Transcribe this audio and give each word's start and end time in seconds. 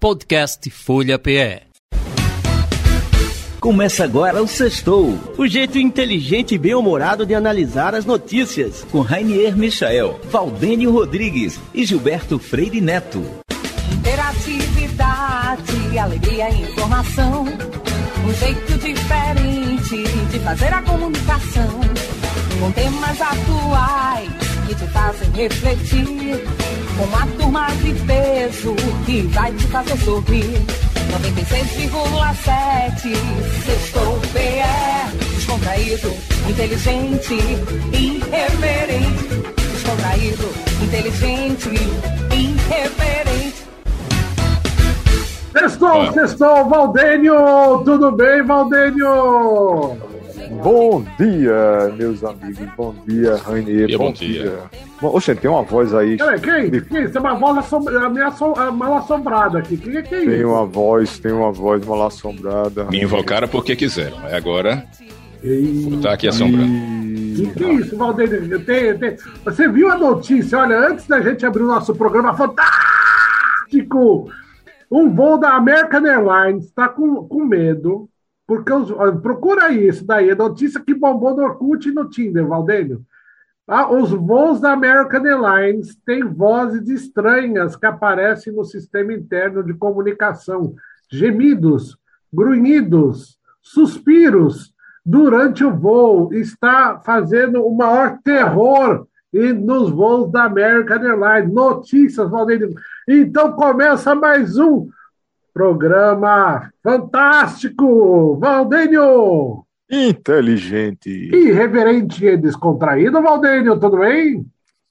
Podcast 0.00 0.70
Folha 0.70 1.18
PE. 1.18 1.62
Começa 3.58 4.04
agora 4.04 4.40
o 4.40 4.46
Sextou. 4.46 5.18
O 5.36 5.44
jeito 5.48 5.76
inteligente 5.76 6.54
e 6.54 6.58
bem-humorado 6.58 7.26
de 7.26 7.34
analisar 7.34 7.96
as 7.96 8.04
notícias. 8.04 8.86
Com 8.92 9.00
Rainier 9.00 9.56
Michael, 9.56 10.20
Valdênio 10.30 10.92
Rodrigues 10.92 11.58
e 11.74 11.84
Gilberto 11.84 12.38
Freire 12.38 12.80
Neto. 12.80 13.24
Interatividade, 13.92 15.98
alegria 15.98 16.48
e 16.48 16.62
informação. 16.62 17.44
Um 17.44 18.34
jeito 18.34 18.78
diferente 18.78 20.04
de 20.30 20.38
fazer 20.38 20.72
a 20.72 20.80
comunicação. 20.82 21.80
Com 22.60 22.70
temas 22.70 23.20
atuais 23.20 24.47
que 24.68 24.74
te 24.74 24.86
fazem 24.88 25.30
refletir. 25.32 26.44
Com 26.96 27.04
uma 27.04 27.26
turma 27.38 27.68
de 27.82 27.92
peso 28.04 28.74
que 29.06 29.22
vai 29.28 29.50
te 29.52 29.66
fazer 29.68 29.96
sorrir. 29.98 30.66
96,7 31.08 33.16
Sextou 33.64 34.20
PE 34.34 35.16
Descontraído, 35.36 36.12
inteligente, 36.46 37.34
irreverente 37.94 39.28
Descontraído, 39.72 40.50
inteligente, 40.82 41.70
irreverente 42.30 43.64
Sextou, 45.50 46.12
sextou, 46.12 46.68
Valdênio! 46.68 47.82
Tudo 47.86 48.12
bem, 48.12 48.44
Valdênio? 48.44 49.96
Bom 50.50 51.04
dia, 51.18 51.92
meus 51.96 52.24
amigos. 52.24 52.58
Bom 52.76 52.94
dia, 53.06 53.36
Rainier. 53.36 53.88
Bom, 53.96 54.06
bom 54.06 54.12
dia. 54.12 54.42
dia. 54.42 54.58
Bom, 55.00 55.14
oxe, 55.14 55.34
tem 55.34 55.50
uma 55.50 55.62
voz 55.62 55.94
aí. 55.94 56.16
Peraí, 56.16 56.40
quem? 56.40 56.70
Quem? 56.82 57.04
Isso 57.04 57.18
é 57.18 57.20
uma 57.20 57.34
voz 57.34 57.58
assombra... 57.58 58.08
mal 58.72 58.96
assombrada 58.96 59.58
aqui. 59.58 59.76
Quem 59.76 59.96
é 59.96 60.02
que 60.02 60.14
é 60.14 60.20
Tem 60.20 60.36
isso? 60.38 60.48
uma 60.48 60.64
voz, 60.66 61.18
tem 61.18 61.32
uma 61.32 61.52
voz 61.52 61.84
mal 61.86 62.06
assombrada. 62.06 62.84
Me 62.86 63.02
invocaram 63.02 63.46
porque 63.48 63.76
quiseram. 63.76 64.16
Aí 64.24 64.34
agora 64.34 64.84
Ei, 65.42 65.82
vou 65.88 65.94
estar 65.98 66.12
aqui 66.14 66.26
assombrando. 66.28 66.66
Que, 67.36 67.46
que 67.54 67.64
é 67.64 67.72
isso, 67.74 67.96
tenho- 68.14 68.52
eu 68.52 68.64
tenho- 68.64 69.16
Você 69.44 69.68
viu 69.68 69.88
a 69.90 69.96
notícia? 69.96 70.58
Olha, 70.58 70.78
antes 70.88 71.06
da 71.06 71.20
gente 71.20 71.46
abrir 71.46 71.62
o 71.62 71.66
nosso 71.68 71.94
programa 71.94 72.34
fantástico, 72.34 74.28
um 74.90 75.14
voo 75.14 75.38
da 75.38 75.50
American 75.54 76.04
Airlines 76.04 76.64
está 76.64 76.88
com, 76.88 77.22
com 77.28 77.44
medo, 77.44 78.08
porque 78.48 78.72
os, 78.72 78.90
procura 79.20 79.70
isso 79.70 80.06
daí, 80.06 80.30
é 80.30 80.34
notícia 80.34 80.80
que 80.80 80.94
bombou 80.94 81.36
no 81.36 81.42
Orkut 81.42 81.86
e 81.86 81.92
no 81.92 82.08
Tinder, 82.08 82.46
Valdênio. 82.46 83.04
Ah, 83.68 83.92
os 83.92 84.10
voos 84.10 84.58
da 84.58 84.72
American 84.72 85.22
Airlines 85.22 85.94
têm 86.06 86.24
vozes 86.24 86.88
estranhas 86.88 87.76
que 87.76 87.84
aparecem 87.84 88.50
no 88.50 88.64
sistema 88.64 89.12
interno 89.12 89.62
de 89.62 89.74
comunicação, 89.74 90.74
gemidos, 91.12 91.98
grunhidos, 92.32 93.38
suspiros 93.60 94.72
durante 95.04 95.62
o 95.62 95.76
voo. 95.76 96.32
Está 96.32 96.98
fazendo 97.04 97.62
o 97.62 97.76
maior 97.76 98.16
terror 98.24 99.06
e 99.30 99.52
nos 99.52 99.90
voos 99.90 100.32
da 100.32 100.44
American 100.44 101.02
Airlines. 101.02 101.52
Notícias, 101.52 102.30
Valdênio. 102.30 102.72
Então 103.06 103.52
começa 103.52 104.14
mais 104.14 104.56
um 104.56 104.88
programa 105.58 106.70
fantástico, 106.84 108.38
Valdênio. 108.38 109.64
Inteligente. 109.90 111.10
Irreverente 111.10 112.24
e 112.24 112.36
descontraído, 112.36 113.20
Valdênio, 113.20 113.76
tudo 113.80 113.98
bem? 113.98 114.46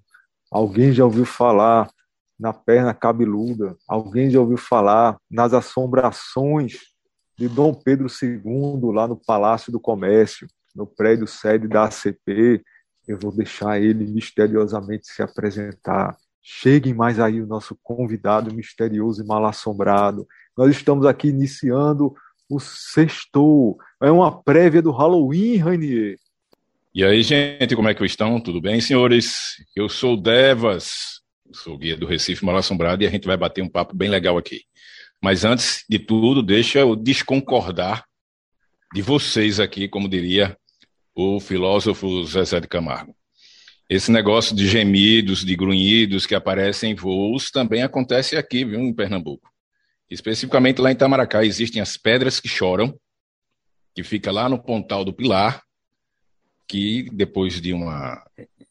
Alguém 0.55 0.93
já 0.93 1.03
ouviu 1.03 1.25
falar 1.25 1.91
na 2.39 2.53
perna 2.53 2.93
cabeluda? 2.93 3.75
Alguém 3.85 4.29
já 4.29 4.39
ouviu 4.39 4.55
falar 4.55 5.17
nas 5.29 5.53
assombrações 5.53 6.77
de 7.38 7.49
Dom 7.49 7.73
Pedro 7.73 8.07
II 8.07 8.93
lá 8.93 9.05
no 9.05 9.17
Palácio 9.17 9.69
do 9.69 9.81
Comércio, 9.81 10.47
no 10.73 10.88
prédio 10.88 11.27
sede 11.27 11.67
da 11.67 11.83
ACP? 11.83 12.63
Eu 13.05 13.19
vou 13.19 13.33
deixar 13.33 13.81
ele 13.81 14.09
misteriosamente 14.09 15.07
se 15.07 15.21
apresentar. 15.21 16.16
Cheguem 16.41 16.93
mais 16.93 17.19
aí 17.19 17.41
o 17.41 17.47
nosso 17.47 17.77
convidado 17.83 18.55
misterioso 18.55 19.22
e 19.22 19.27
mal 19.27 19.45
assombrado. 19.45 20.25
Nós 20.57 20.72
estamos 20.72 21.05
aqui 21.05 21.27
iniciando 21.27 22.16
o 22.49 22.61
sextou. 22.61 23.77
É 24.01 24.09
uma 24.09 24.41
prévia 24.41 24.81
do 24.81 24.91
Halloween, 24.91 25.57
Rainier. 25.57 26.16
E 26.95 27.03
aí, 27.03 27.22
gente, 27.23 27.75
como 27.75 27.89
é 27.89 27.94
que 27.94 28.06
estão? 28.06 28.39
Tudo 28.39 28.61
bem, 28.61 28.79
senhores? 28.79 29.61
Eu 29.75 29.89
sou 29.89 30.16
Devas, 30.16 31.19
sou 31.51 31.78
guia 31.78 31.97
do 31.97 32.06
Recife 32.06 32.45
Mal 32.45 32.56
Assombrado 32.56 33.03
e 33.03 33.06
a 33.06 33.09
gente 33.09 33.28
vai 33.28 33.35
bater 33.35 33.61
um 33.61 33.67
papo 33.67 33.94
bem 33.94 34.07
legal 34.07 34.38
aqui. 34.38 34.61
Mas 35.22 35.44
antes 35.44 35.84
de 35.89 36.00
tudo, 36.00 36.41
deixa 36.41 36.79
eu 36.79 36.95
desconcordar 36.95 38.05
de 38.94 39.01
vocês 39.01 39.59
aqui, 39.59 39.89
como 39.89 40.07
diria 40.07 40.57
o 41.13 41.38
filósofo 41.41 42.23
Zezé 42.23 42.61
de 42.61 42.67
Camargo. 42.69 43.13
Esse 43.89 44.09
negócio 44.09 44.55
de 44.55 44.66
gemidos, 44.66 45.44
de 45.44 45.53
grunhidos 45.53 46.25
que 46.25 46.34
aparecem 46.34 46.94
em 46.94 46.95
voos 46.95 47.51
também 47.51 47.84
acontece 47.84 48.38
aqui, 48.38 48.63
viu, 48.63 48.79
em 48.79 48.94
Pernambuco. 48.94 49.51
Especificamente 50.09 50.79
lá 50.79 50.91
em 50.91 50.94
Itamaracá 50.94 51.44
existem 51.44 51.81
as 51.81 51.97
pedras 51.97 52.39
que 52.39 52.47
choram, 52.47 52.97
que 53.94 54.01
fica 54.01 54.31
lá 54.31 54.47
no 54.47 54.63
Pontal 54.63 55.03
do 55.03 55.11
Pilar, 55.11 55.65
que 56.68 57.09
depois 57.12 57.62
de 57.62 57.74
uma, 57.74 58.24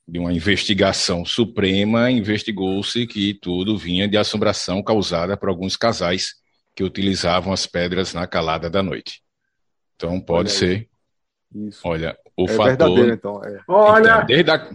de 0.06 0.18
uma 0.18 0.32
investigação 0.32 1.24
suprema, 1.24 2.10
investigou-se 2.10 3.06
que 3.06 3.34
tudo 3.34 3.76
vinha 3.76 4.08
de 4.08 4.16
assombração 4.16 4.82
causada 4.82 5.36
por 5.36 5.48
alguns 5.48 5.76
casais 5.76 6.34
que 6.74 6.82
utilizavam 6.82 7.52
as 7.52 7.66
pedras 7.66 8.12
na 8.12 8.26
calada 8.26 8.68
da 8.68 8.82
noite. 8.82 9.22
Então 9.96 10.20
pode 10.20 10.50
Olha 10.50 10.58
ser, 10.58 10.88
Isso. 11.54 11.80
olha, 11.84 12.16
o 12.36 12.46
é 12.46 12.48
fator 12.48 12.66
verdadeiro, 12.66 13.12
então. 13.14 13.40
É. 13.44 13.60
Olha, 13.68 14.08
então, 14.16 14.26
desde 14.26 14.50
a, 14.50 14.70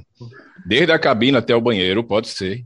desde 0.65 0.91
a 0.93 0.99
cabine 0.99 1.37
até 1.37 1.53
o 1.53 1.59
banheiro, 1.61 2.03
pode 2.03 2.29
ser 2.29 2.63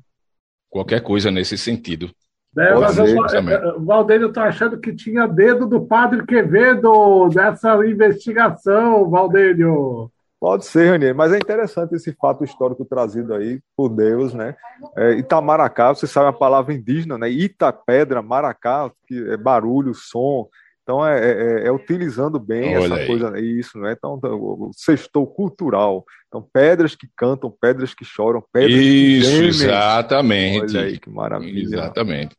qualquer 0.70 1.02
coisa 1.02 1.32
nesse 1.32 1.58
sentido. 1.58 2.12
né, 2.56 2.76
mas 2.76 2.96
eu- 3.00 3.26
também. 3.26 3.56
eh, 3.56 3.58
eh, 3.58 3.74
Valdênio 3.80 4.32
tá 4.32 4.44
achando 4.44 4.80
que 4.80 4.94
tinha 4.94 5.26
dedo 5.26 5.66
do 5.68 5.84
padre 5.84 6.24
Quevedo 6.24 7.28
nessa 7.34 7.76
investigação, 7.88 9.10
Valdênio. 9.10 10.12
Pode 10.44 10.66
ser, 10.66 10.90
Ranier, 10.90 11.16
mas 11.16 11.32
é 11.32 11.38
interessante 11.38 11.96
esse 11.96 12.12
fato 12.20 12.44
histórico 12.44 12.84
trazido 12.84 13.34
aí 13.34 13.62
por 13.78 13.88
Deus, 13.88 14.34
né? 14.34 14.54
É, 14.98 15.12
Itamaracá, 15.14 15.96
você 15.96 16.06
sabe 16.06 16.28
a 16.28 16.34
palavra 16.34 16.74
indígena, 16.74 17.18
né? 17.18 17.30
Ita, 17.30 17.72
pedra, 17.72 18.22
maracá, 18.22 18.92
que 19.08 19.16
é 19.32 19.38
barulho, 19.38 19.94
som. 19.94 20.50
Então 20.82 21.08
é, 21.08 21.18
é- 21.64 21.68
é 21.68 21.72
utilizando 21.72 22.38
bem 22.38 22.76
Olha 22.76 22.84
essa 22.88 22.96
aí. 22.96 23.08
coisa, 23.08 23.40
isso, 23.40 23.80
né? 23.80 23.94
Então, 23.98 24.20
o 24.22 24.70
sextou 24.76 25.26
cultural. 25.26 26.04
Então, 26.28 26.46
pedras 26.52 26.94
que 26.94 27.08
cantam, 27.16 27.50
pedras 27.50 27.94
que 27.94 28.04
choram, 28.04 28.44
pedras 28.52 28.74
que 28.74 29.20
Isso, 29.20 29.30
gemem. 29.32 29.48
exatamente. 29.50 30.76
Olha 30.76 30.86
aí 30.88 31.00
que 31.00 31.10
maravilha. 31.10 31.64
Exatamente. 31.64 32.36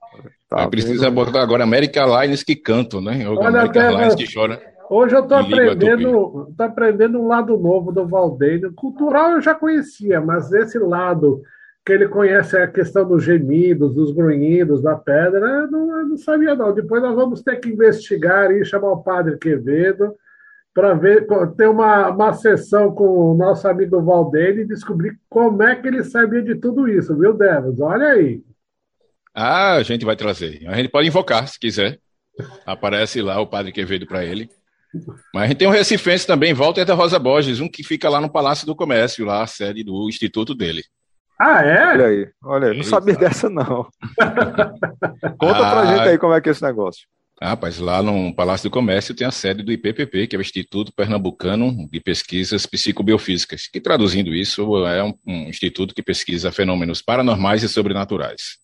Tá 0.51 0.69
precisa 0.69 1.11
botar 1.11 1.41
agora 1.41 1.65
America 1.65 2.05
Lines 2.05 2.43
que 2.43 2.55
cantam, 2.55 3.01
né? 3.01 3.27
Olha, 3.27 3.63
até- 3.63 3.91
Lines 3.91 4.15
que 4.15 4.31
chora. 4.31 4.61
Hoje 4.91 5.15
eu 5.15 5.23
liga, 5.23 5.41
aprendendo, 5.41 6.53
tô 6.57 6.63
aprendendo 6.63 7.21
um 7.21 7.27
lado 7.27 7.57
novo 7.57 7.91
do 7.93 8.07
Valdênio. 8.07 8.73
Cultural 8.73 9.33
eu 9.33 9.41
já 9.41 9.55
conhecia, 9.55 10.21
mas 10.21 10.53
esse 10.53 10.79
lado 10.79 11.43
que 11.85 11.93
ele 11.93 12.09
conhece 12.09 12.57
a 12.57 12.67
questão 12.67 13.07
dos 13.07 13.23
gemidos, 13.23 13.95
dos 13.95 14.13
grunhidos, 14.13 14.83
da 14.83 14.97
pedra, 14.97 15.67
não, 15.67 16.09
não 16.09 16.17
sabia 16.17 16.55
não. 16.55 16.73
Depois 16.73 17.03
nós 17.03 17.15
vamos 17.15 17.43
ter 17.43 17.57
que 17.57 17.69
investigar 17.69 18.51
e 18.51 18.65
chamar 18.65 18.93
o 18.93 19.03
padre 19.03 19.37
Quevedo 19.37 20.15
para 20.73 20.95
ver, 20.95 21.27
ter 21.57 21.69
uma, 21.69 22.09
uma 22.09 22.33
sessão 22.33 22.93
com 22.93 23.33
o 23.33 23.35
nosso 23.35 23.69
amigo 23.69 24.03
Valdene 24.03 24.63
e 24.63 24.67
descobrir 24.67 25.19
como 25.29 25.63
é 25.63 25.77
que 25.77 25.87
ele 25.87 26.03
sabia 26.03 26.43
de 26.43 26.57
tudo 26.57 26.89
isso, 26.89 27.17
viu, 27.17 27.35
Devas? 27.35 27.79
Olha 27.79 28.09
aí. 28.09 28.43
Ah, 29.35 29.75
a 29.75 29.83
gente 29.83 30.05
vai 30.05 30.17
trazer. 30.17 30.67
A 30.67 30.77
gente 30.77 30.89
pode 30.89 31.07
invocar, 31.07 31.47
se 31.47 31.59
quiser. 31.59 31.99
Aparece 32.67 33.21
lá 33.21 33.41
o 33.41 33.47
padre 33.47 33.73
Quevedo 33.73 34.07
para 34.07 34.25
ele. 34.25 34.49
Mas 35.33 35.45
a 35.45 35.47
gente 35.47 35.59
tem 35.59 35.69
um 35.69 35.73
recifense 35.73 36.27
também, 36.27 36.55
Walter 36.55 36.85
da 36.85 36.95
Rosa 36.95 37.19
Borges, 37.19 37.61
um 37.61 37.69
que 37.69 37.83
fica 37.83 38.09
lá 38.09 38.21
no 38.21 38.31
Palácio 38.31 38.67
do 38.67 38.77
Comércio, 38.77 39.25
lá 39.25 39.43
a 39.43 39.47
sede 39.47 39.83
do 39.83 40.09
instituto 40.09 40.55
dele. 40.55 40.83
Ah, 41.41 41.63
é? 41.63 41.87
Olha 41.87 42.07
aí, 42.07 42.29
olha 42.43 42.69
aí, 42.69 42.77
não 42.77 42.85
sabia 42.85 43.17
dessa 43.17 43.51
não. 43.51 43.89
Conta 45.37 45.67
ah, 45.67 45.71
pra 45.71 45.87
gente 45.87 46.09
aí 46.09 46.19
como 46.19 46.33
é 46.33 46.41
que 46.41 46.49
é 46.49 46.53
esse 46.53 46.63
negócio. 46.63 47.07
Ah, 47.41 47.49
rapaz, 47.49 47.79
lá 47.79 48.01
no 48.01 48.35
Palácio 48.35 48.71
do 48.71 48.73
Comércio 48.73 49.15
tem 49.15 49.27
a 49.27 49.33
sede 49.33 49.63
do 49.63 49.73
IPPP, 49.73 50.29
que 50.29 50.37
é 50.37 50.39
o 50.39 50.43
Instituto 50.43 50.93
Pernambucano 50.95 51.89
de 51.91 52.01
Pesquisas 52.01 52.65
Psicobiofísicas, 52.65 53.67
que 53.67 53.81
traduzindo 53.81 54.33
isso 54.33 54.87
é 54.87 55.03
um, 55.03 55.13
um 55.27 55.49
instituto 55.49 55.95
que 55.95 56.03
pesquisa 56.03 56.53
fenômenos 56.53 57.03
paranormais 57.03 57.65
e 57.65 57.69
sobrenaturais. 57.69 58.64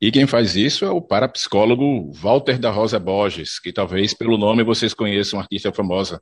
E 0.00 0.10
quem 0.10 0.26
faz 0.26 0.56
isso 0.56 0.84
é 0.84 0.90
o 0.90 1.02
parapsicólogo 1.02 2.10
Walter 2.12 2.58
da 2.58 2.70
Rosa 2.70 2.98
Borges, 2.98 3.58
que 3.58 3.72
talvez 3.72 4.14
pelo 4.14 4.38
nome 4.38 4.64
vocês 4.64 4.94
conheçam, 4.94 5.38
uma 5.38 5.42
artista 5.42 5.70
famosa, 5.72 6.18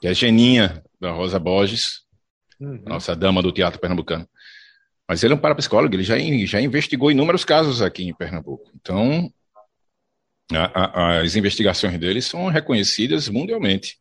que 0.00 0.08
é 0.08 0.14
Geninha 0.14 0.82
da 0.98 1.10
Rosa 1.10 1.38
Borges, 1.38 2.02
uhum. 2.58 2.82
nossa 2.86 3.14
dama 3.14 3.42
do 3.42 3.52
teatro 3.52 3.78
pernambucano. 3.78 4.26
Mas 5.06 5.22
ele 5.22 5.34
é 5.34 5.36
um 5.36 5.40
parapsicólogo, 5.40 5.94
ele 5.94 6.04
já, 6.04 6.16
já 6.46 6.60
investigou 6.60 7.10
inúmeros 7.10 7.44
casos 7.44 7.82
aqui 7.82 8.04
em 8.04 8.14
Pernambuco. 8.14 8.70
Então, 8.76 9.30
a, 10.52 10.84
a, 10.84 11.20
as 11.20 11.36
investigações 11.36 11.98
dele 11.98 12.22
são 12.22 12.46
reconhecidas 12.46 13.28
mundialmente, 13.28 13.98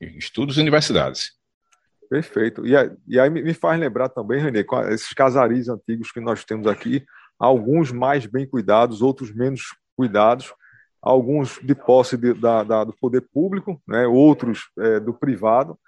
em 0.00 0.16
estudos 0.16 0.56
e 0.56 0.62
universidades. 0.62 1.32
Perfeito. 2.08 2.66
E, 2.66 2.72
e 3.06 3.20
aí 3.20 3.30
me 3.30 3.54
faz 3.54 3.78
lembrar 3.78 4.08
também, 4.08 4.40
Renê, 4.40 4.64
esses 4.90 5.12
casaris 5.12 5.68
antigos 5.68 6.10
que 6.10 6.20
nós 6.20 6.44
temos 6.44 6.66
aqui, 6.66 7.04
alguns 7.44 7.92
mais 7.92 8.26
bem 8.26 8.46
cuidados, 8.46 9.02
outros 9.02 9.34
menos 9.34 9.76
cuidados, 9.96 10.52
alguns 11.00 11.60
de 11.62 11.74
posse 11.74 12.16
de, 12.16 12.32
da, 12.34 12.64
da, 12.64 12.84
do 12.84 12.94
poder 12.94 13.20
público, 13.32 13.80
né, 13.86 14.06
outros 14.06 14.70
é, 14.78 14.98
do 14.98 15.12
privado. 15.12 15.78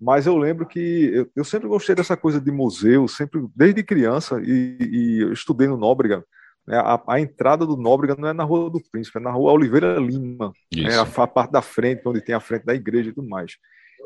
Mas 0.00 0.26
eu 0.26 0.38
lembro 0.38 0.64
que 0.66 1.10
eu, 1.12 1.30
eu, 1.36 1.44
sempre 1.44 1.68
gostei 1.68 1.94
dessa 1.94 2.16
coisa 2.16 2.40
de 2.40 2.50
museu, 2.50 3.06
sempre 3.06 3.44
desde 3.54 3.82
criança, 3.82 4.40
e, 4.42 4.78
e 4.80 5.22
eu 5.22 5.32
estudei 5.32 5.68
no 5.68 5.76
Nóbrega. 5.76 6.24
Né, 6.66 6.76
a, 6.78 7.02
a, 7.06 7.20
entrada 7.20 7.66
do 7.66 7.76
Nóbrega 7.76 8.14
não 8.16 8.28
é 8.28 8.32
na 8.32 8.44
Rua 8.44 8.70
do 8.70 8.80
Príncipe, 8.90 9.18
é 9.18 9.20
na 9.20 9.32
Rua 9.32 9.52
Oliveira 9.52 9.98
Lima, 9.98 10.52
né, 10.74 10.96
a, 10.96 11.02
a 11.02 11.26
parte 11.26 11.50
da 11.50 11.60
frente, 11.60 12.02
onde 12.06 12.22
tem 12.22 12.34
a 12.34 12.40
frente 12.40 12.64
da 12.64 12.74
igreja 12.74 13.10
e 13.10 13.12
tudo 13.12 13.28
mais. 13.28 13.56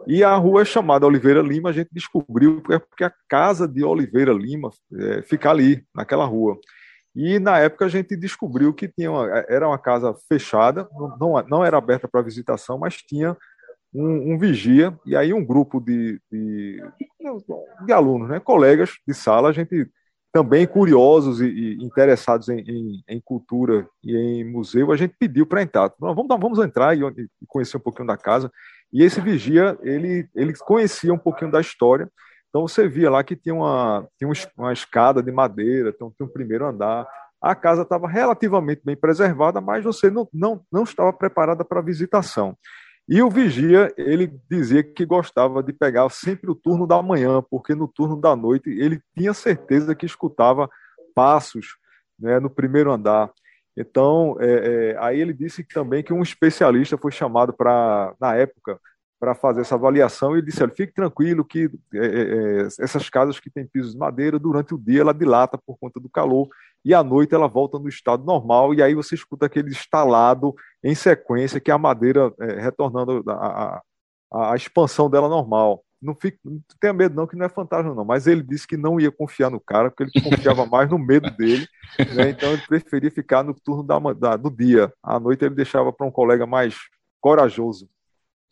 E 0.06 0.22
a 0.22 0.34
rua 0.36 0.62
é 0.62 0.64
chamada 0.64 1.06
Oliveira 1.06 1.40
Lima, 1.40 1.70
a 1.70 1.72
gente 1.72 1.88
descobriu 1.92 2.60
porque 2.60 3.04
a 3.04 3.12
casa 3.28 3.66
de 3.66 3.82
Oliveira 3.84 4.32
Lima 4.32 4.70
é, 4.98 5.22
fica 5.22 5.50
ali, 5.50 5.84
naquela 5.94 6.24
rua. 6.24 6.58
E 7.14 7.38
na 7.38 7.58
época 7.58 7.84
a 7.84 7.88
gente 7.88 8.16
descobriu 8.16 8.72
que 8.75 8.88
tinha 8.88 9.11
uma, 9.11 9.28
era 9.49 9.69
uma 9.69 9.78
casa 9.78 10.14
fechada, 10.28 10.88
não, 11.19 11.43
não 11.49 11.64
era 11.64 11.78
aberta 11.78 12.08
para 12.08 12.22
visitação, 12.22 12.76
mas 12.78 12.96
tinha 12.96 13.37
um, 13.94 14.32
um, 14.34 14.38
vigia, 14.38 14.99
e 15.06 15.14
aí 15.14 15.32
um 15.32 15.44
grupo 15.44 15.81
de, 15.81 16.20
de, 16.31 16.82
de, 17.87 17.93
alunos, 17.93 18.28
né, 18.28 18.40
colegas 18.40 18.90
de 19.06 19.14
sala, 19.14 19.50
a 19.50 19.52
gente 19.52 19.88
também 20.32 20.66
curiosos 20.66 21.40
e, 21.40 21.46
e 21.46 21.84
interessados 21.84 22.49
em, 22.49 22.58
em, 22.58 23.05
em, 23.08 23.20
cultura 23.20 23.88
e 24.02 24.17
em 24.17 24.44
museu, 24.44 24.90
a 24.90 24.96
gente 24.96 25.14
pediu 25.17 25.46
para 25.46 25.62
entrar. 25.62 25.93
Vamos, 25.96 26.26
vamos 26.26 26.58
entrar 26.58 26.99
e, 26.99 27.02
e 27.02 27.46
conhecer 27.46 27.76
um 27.76 27.81
pouquinho 27.81 28.08
da 28.08 28.17
casa. 28.17 28.50
E 28.93 29.05
esse 29.05 29.20
vigia, 29.20 29.78
ele, 29.82 30.28
ele 30.34 30.52
conhecia 30.58 31.14
um 31.14 31.19
pouquinho 31.19 31.52
da 31.52 31.60
história, 31.60 32.10
então 32.54 32.68
você 32.68 32.86
via 32.86 33.10
lá 33.10 33.24
que 33.24 33.34
tinha 33.34 33.52
uma, 33.52 34.06
tinha 34.16 34.30
uma 34.56 34.72
escada 34.72 35.20
de 35.20 35.32
madeira, 35.32 35.88
então 35.88 36.12
tinha 36.16 36.24
um 36.24 36.32
primeiro 36.32 36.64
andar. 36.64 37.04
A 37.42 37.52
casa 37.52 37.82
estava 37.82 38.06
relativamente 38.06 38.80
bem 38.84 38.96
preservada, 38.96 39.60
mas 39.60 39.82
você 39.82 40.08
não, 40.08 40.28
não, 40.32 40.64
não 40.70 40.84
estava 40.84 41.12
preparada 41.12 41.64
para 41.64 41.80
visitação. 41.80 42.56
E 43.08 43.20
o 43.20 43.28
vigia, 43.28 43.92
ele 43.96 44.32
dizia 44.48 44.84
que 44.84 45.04
gostava 45.04 45.64
de 45.64 45.72
pegar 45.72 46.08
sempre 46.10 46.48
o 46.48 46.54
turno 46.54 46.86
da 46.86 47.02
manhã, 47.02 47.42
porque 47.42 47.74
no 47.74 47.88
turno 47.88 48.20
da 48.20 48.36
noite 48.36 48.70
ele 48.70 49.02
tinha 49.18 49.34
certeza 49.34 49.92
que 49.92 50.06
escutava 50.06 50.70
passos 51.12 51.76
né, 52.16 52.38
no 52.38 52.48
primeiro 52.48 52.92
andar. 52.92 53.32
Então, 53.76 54.36
é, 54.38 54.92
é, 54.92 54.96
aí 55.00 55.20
ele 55.20 55.32
disse 55.32 55.64
também 55.64 56.04
que 56.04 56.12
um 56.12 56.22
especialista 56.22 56.96
foi 56.96 57.10
chamado 57.10 57.52
para, 57.52 58.14
na 58.20 58.36
época, 58.36 58.78
para 59.24 59.34
fazer 59.34 59.62
essa 59.62 59.74
avaliação 59.74 60.36
e 60.36 60.42
disse: 60.42 60.62
olha, 60.62 60.74
fique 60.74 60.92
tranquilo 60.92 61.42
que 61.42 61.70
é, 61.94 61.98
é, 61.98 62.62
é, 62.62 62.68
essas 62.78 63.08
casas 63.08 63.40
que 63.40 63.48
têm 63.48 63.66
pisos 63.66 63.92
de 63.92 63.98
madeira, 63.98 64.38
durante 64.38 64.74
o 64.74 64.78
dia 64.78 65.00
ela 65.00 65.14
dilata 65.14 65.56
por 65.56 65.78
conta 65.78 65.98
do 65.98 66.10
calor 66.10 66.46
e 66.84 66.92
à 66.92 67.02
noite 67.02 67.34
ela 67.34 67.48
volta 67.48 67.78
no 67.78 67.88
estado 67.88 68.22
normal 68.22 68.74
e 68.74 68.82
aí 68.82 68.94
você 68.94 69.14
escuta 69.14 69.46
aquele 69.46 69.70
estalado 69.70 70.54
em 70.82 70.94
sequência 70.94 71.58
que 71.58 71.70
é 71.70 71.74
a 71.74 71.78
madeira 71.78 72.30
é, 72.38 72.60
retornando 72.60 73.24
a, 73.26 73.80
a, 74.30 74.52
a, 74.52 74.56
expansão 74.56 75.08
dela 75.08 75.26
normal. 75.26 75.82
Não, 76.02 76.14
fique, 76.14 76.38
não 76.44 76.60
tenha 76.78 76.92
medo 76.92 77.14
não 77.14 77.26
que 77.26 77.34
não 77.34 77.46
é 77.46 77.48
fantasma 77.48 77.94
não, 77.94 78.04
mas 78.04 78.26
ele 78.26 78.42
disse 78.42 78.68
que 78.68 78.76
não 78.76 79.00
ia 79.00 79.10
confiar 79.10 79.50
no 79.50 79.58
cara 79.58 79.90
porque 79.90 80.02
ele 80.02 80.30
confiava 80.30 80.66
mais 80.66 80.90
no 80.90 80.98
medo 80.98 81.30
dele, 81.30 81.66
né? 82.14 82.28
então 82.28 82.52
ele 82.52 82.60
preferia 82.66 83.10
ficar 83.10 83.42
no 83.42 83.54
turno 83.54 83.82
da, 83.82 83.98
da, 84.12 84.36
do 84.36 84.50
dia. 84.50 84.92
À 85.02 85.18
noite 85.18 85.46
ele 85.46 85.54
deixava 85.54 85.90
para 85.90 86.06
um 86.06 86.10
colega 86.10 86.44
mais 86.44 86.76
corajoso. 87.22 87.88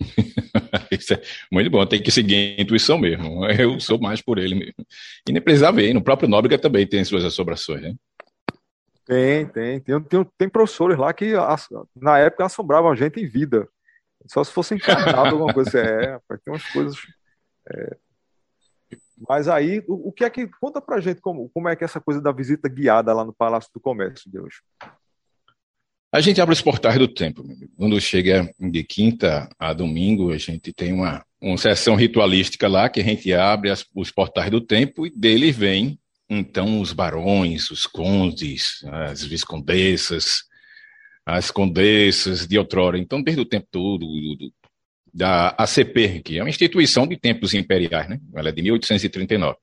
Isso 0.91 1.15
é 1.15 1.23
muito 1.51 1.71
bom, 1.71 1.85
tem 1.87 2.03
que 2.03 2.11
seguir 2.11 2.57
a 2.59 2.63
intuição 2.63 2.99
mesmo. 2.99 3.47
Eu 3.47 3.79
sou 3.81 3.99
mais 4.01 4.21
por 4.21 4.39
ele 4.39 4.55
mesmo. 4.55 4.87
E 5.29 5.33
nem 5.33 5.43
precisava 5.43 5.77
ver, 5.77 5.93
no 5.95 6.03
próprio 6.03 6.29
Nóbrega 6.29 6.59
também 6.59 6.87
tem 6.87 7.05
suas 7.05 7.25
assombrações, 7.25 7.83
né? 7.83 7.95
Tem, 9.05 9.47
tem. 9.47 9.81
Tem, 9.81 10.01
tem, 10.03 10.25
tem 10.39 10.49
professores 10.49 10.99
lá 10.99 11.13
que 11.13 11.33
na 11.95 12.19
época 12.19 12.47
assombravam 12.47 12.91
a 12.91 12.95
gente 12.95 13.21
em 13.21 13.27
vida. 13.27 13.69
Só 14.27 14.45
se 14.45 14.53
fosse 14.53 14.75
encarnado 14.75 15.35
alguma 15.35 15.53
coisa. 15.53 15.79
É, 15.79 16.19
tem 16.45 16.53
umas 16.53 16.65
coisas. 16.73 16.97
É... 17.69 17.97
Mas 19.29 19.49
aí, 19.49 19.85
o, 19.89 20.09
o, 20.09 20.13
que 20.13 20.25
é 20.25 20.31
que. 20.31 20.47
Conta 20.61 20.81
pra 20.81 21.01
gente 21.01 21.21
como, 21.21 21.49
como 21.51 21.69
é 21.69 21.77
que 21.77 21.85
é 21.85 21.87
essa 21.87 22.01
coisa 22.01 22.21
da 22.21 22.33
visita 22.33 22.69
guiada 22.69 23.13
lá 23.13 23.25
no 23.25 23.33
Palácio 23.33 23.71
do 23.75 23.81
Comércio, 23.81 24.31
Deus. 24.31 24.63
A 26.13 26.21
gente 26.21 26.43
abre 26.43 26.53
os 26.53 26.61
portais 26.61 26.99
do 26.99 27.09
tempo. 27.09 27.43
Quando 27.75 27.99
chega 27.99 28.53
de 28.61 28.85
quinta 28.85 29.49
a 29.59 29.73
domingo, 29.73 30.31
a 30.31 30.37
gente 30.37 30.71
tem 30.71 30.93
uma, 30.93 31.25
uma 31.41 31.57
sessão 31.57 31.95
ritualística 31.95 32.69
lá 32.69 32.91
que 32.91 33.01
a 33.01 33.03
gente 33.03 33.33
abre 33.33 33.71
as, 33.71 33.87
os 33.95 34.11
portais 34.11 34.51
do 34.51 34.61
tempo 34.61 35.07
e 35.07 35.11
dele 35.11 35.51
vem 35.51 35.99
então 36.29 36.81
os 36.81 36.93
barões, 36.93 37.71
os 37.71 37.87
condes, 37.87 38.85
as 38.85 39.25
viscondessas, 39.25 40.45
as 41.25 41.51
condessas 41.51 42.47
de 42.47 42.59
outrora. 42.59 42.99
Então, 42.99 43.23
desde 43.23 43.41
o 43.41 43.47
tempo 43.47 43.67
todo 43.71 44.07
da 45.13 45.49
ACP, 45.59 46.21
que 46.21 46.39
é 46.39 46.43
uma 46.43 46.51
instituição 46.51 47.07
de 47.07 47.17
tempos 47.17 47.55
imperiais, 47.55 48.09
né? 48.09 48.19
Ela 48.35 48.51
é 48.51 48.53
de 48.53 48.63
1839 48.63 49.57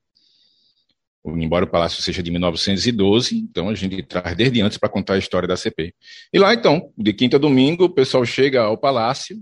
embora 1.24 1.64
o 1.64 1.68
palácio 1.68 2.02
seja 2.02 2.22
de 2.22 2.30
1912, 2.30 3.36
então 3.36 3.68
a 3.68 3.74
gente 3.74 4.02
traz 4.02 4.34
desde 4.36 4.60
antes 4.62 4.78
para 4.78 4.88
contar 4.88 5.14
a 5.14 5.18
história 5.18 5.46
da 5.46 5.56
CP. 5.56 5.94
E 6.32 6.38
lá, 6.38 6.54
então, 6.54 6.92
de 6.96 7.12
quinta 7.12 7.36
a 7.36 7.40
domingo, 7.40 7.84
o 7.84 7.90
pessoal 7.90 8.24
chega 8.24 8.62
ao 8.62 8.78
palácio 8.78 9.38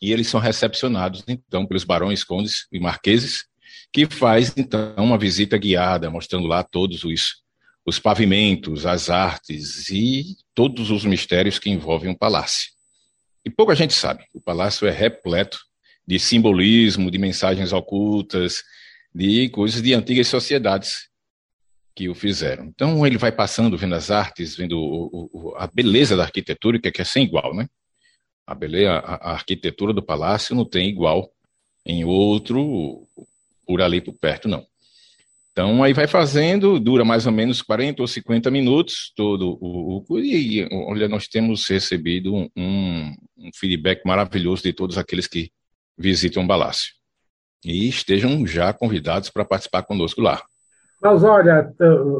e 0.00 0.12
eles 0.12 0.28
são 0.28 0.38
recepcionados, 0.38 1.24
então, 1.26 1.66
pelos 1.66 1.84
barões, 1.84 2.22
condes 2.22 2.66
e 2.70 2.78
marqueses, 2.78 3.46
que 3.92 4.06
faz, 4.06 4.52
então, 4.56 4.94
uma 4.98 5.18
visita 5.18 5.56
guiada, 5.56 6.10
mostrando 6.10 6.46
lá 6.46 6.62
todos 6.62 7.02
os, 7.02 7.42
os 7.84 7.98
pavimentos, 7.98 8.86
as 8.86 9.10
artes 9.10 9.90
e 9.90 10.36
todos 10.54 10.90
os 10.90 11.04
mistérios 11.04 11.58
que 11.58 11.70
envolvem 11.70 12.10
o 12.10 12.18
palácio. 12.18 12.70
E 13.44 13.50
pouca 13.50 13.74
gente 13.74 13.94
sabe, 13.94 14.24
o 14.34 14.40
palácio 14.40 14.86
é 14.86 14.90
repleto 14.90 15.58
de 16.06 16.18
simbolismo, 16.18 17.10
de 17.10 17.18
mensagens 17.18 17.72
ocultas, 17.72 18.62
de 19.14 19.48
coisas 19.48 19.82
de 19.82 19.94
antigas 19.94 20.28
sociedades 20.28 21.08
que 21.96 22.10
o 22.10 22.14
fizeram. 22.14 22.66
Então 22.66 23.06
ele 23.06 23.16
vai 23.16 23.32
passando, 23.32 23.78
vendo 23.78 23.94
as 23.94 24.10
artes, 24.10 24.54
vendo 24.54 24.78
o, 24.78 25.30
o, 25.32 25.54
a 25.56 25.66
beleza 25.66 26.14
da 26.14 26.24
arquitetura, 26.24 26.78
que 26.78 26.88
é, 26.88 26.92
que 26.92 27.00
é 27.00 27.04
sem 27.04 27.24
igual, 27.24 27.54
né? 27.54 27.66
A 28.46 28.54
beleza, 28.54 28.92
a, 28.92 29.30
a, 29.30 29.32
arquitetura 29.32 29.94
do 29.94 30.02
palácio 30.02 30.54
não 30.54 30.66
tem 30.66 30.90
igual 30.90 31.32
em 31.86 32.04
outro 32.04 33.08
por 33.66 33.80
ali 33.80 34.02
por 34.02 34.12
perto, 34.12 34.46
não. 34.46 34.64
Então 35.50 35.82
aí 35.82 35.94
vai 35.94 36.06
fazendo, 36.06 36.78
dura 36.78 37.02
mais 37.02 37.24
ou 37.24 37.32
menos 37.32 37.62
40 37.62 38.02
ou 38.02 38.06
50 38.06 38.50
minutos 38.50 39.10
todo 39.16 39.58
o, 39.58 40.04
o 40.06 40.18
e 40.18 40.68
olha, 40.70 41.08
nós 41.08 41.26
temos 41.26 41.66
recebido 41.66 42.34
um, 42.34 43.16
um 43.38 43.50
feedback 43.54 44.02
maravilhoso 44.04 44.62
de 44.62 44.74
todos 44.74 44.98
aqueles 44.98 45.26
que 45.26 45.50
visitam 45.96 46.44
o 46.44 46.46
palácio. 46.46 46.92
E 47.64 47.88
estejam 47.88 48.46
já 48.46 48.70
convidados 48.74 49.30
para 49.30 49.46
participar 49.46 49.82
conosco 49.82 50.20
lá. 50.20 50.44
Mas 51.00 51.22
olha, 51.22 51.72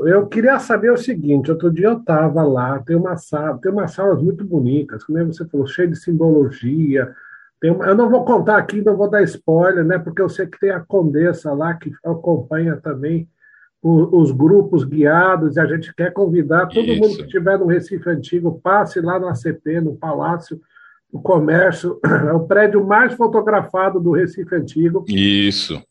eu 0.07 0.27
queria 0.27 0.59
saber 0.59 0.93
o 0.93 0.97
seguinte: 0.97 1.51
outro 1.51 1.73
dia 1.73 1.87
eu 1.87 1.99
estava 1.99 2.43
lá, 2.43 2.79
tem 2.81 2.97
uma 2.97 3.17
sala, 3.17 3.59
tem 3.59 3.73
umas 3.73 3.93
salas 3.93 4.23
muito 4.23 4.45
bonitas, 4.45 5.05
como 5.05 5.25
você 5.27 5.47
falou, 5.47 5.67
cheio 5.67 5.91
de 5.91 5.97
simbologia. 5.97 7.13
Uma, 7.65 7.87
eu 7.87 7.95
não 7.95 8.11
vou 8.11 8.25
contar 8.25 8.59
aqui, 8.59 8.83
não 8.83 8.97
vou 8.97 9.11
dar 9.11 9.23
spoiler, 9.23 9.85
né? 9.85 9.99
Porque 9.99 10.21
eu 10.21 10.29
sei 10.29 10.47
que 10.47 10.61
tem 10.61 10.71
a 10.71 10.81
Condessa 10.81 11.53
lá 11.53 11.75
que 11.75 11.91
acompanha 12.05 12.77
também 12.77 13.29
os, 13.83 14.31
os 14.31 14.31
grupos 14.31 14.85
guiados, 14.85 15.57
e 15.57 15.61
a 15.61 15.67
gente 15.67 15.95
quer 15.95 16.13
convidar 16.13 16.67
todo 16.67 16.87
Isso. 16.87 17.01
mundo 17.01 17.17
que 17.17 17.25
estiver 17.25 17.59
no 17.59 17.67
Recife 17.67 18.09
Antigo, 18.11 18.61
passe 18.63 19.01
lá 19.01 19.19
no 19.19 19.29
ACP, 19.29 19.81
no 19.81 19.97
Palácio 19.97 20.61
do 21.11 21.19
Comércio, 21.21 21.99
é 22.29 22.33
o 22.33 22.47
prédio 22.47 22.85
mais 22.85 23.15
fotografado 23.15 23.99
do 23.99 24.13
Recife 24.13 24.55
Antigo. 24.55 25.05
Isso. 25.09 25.83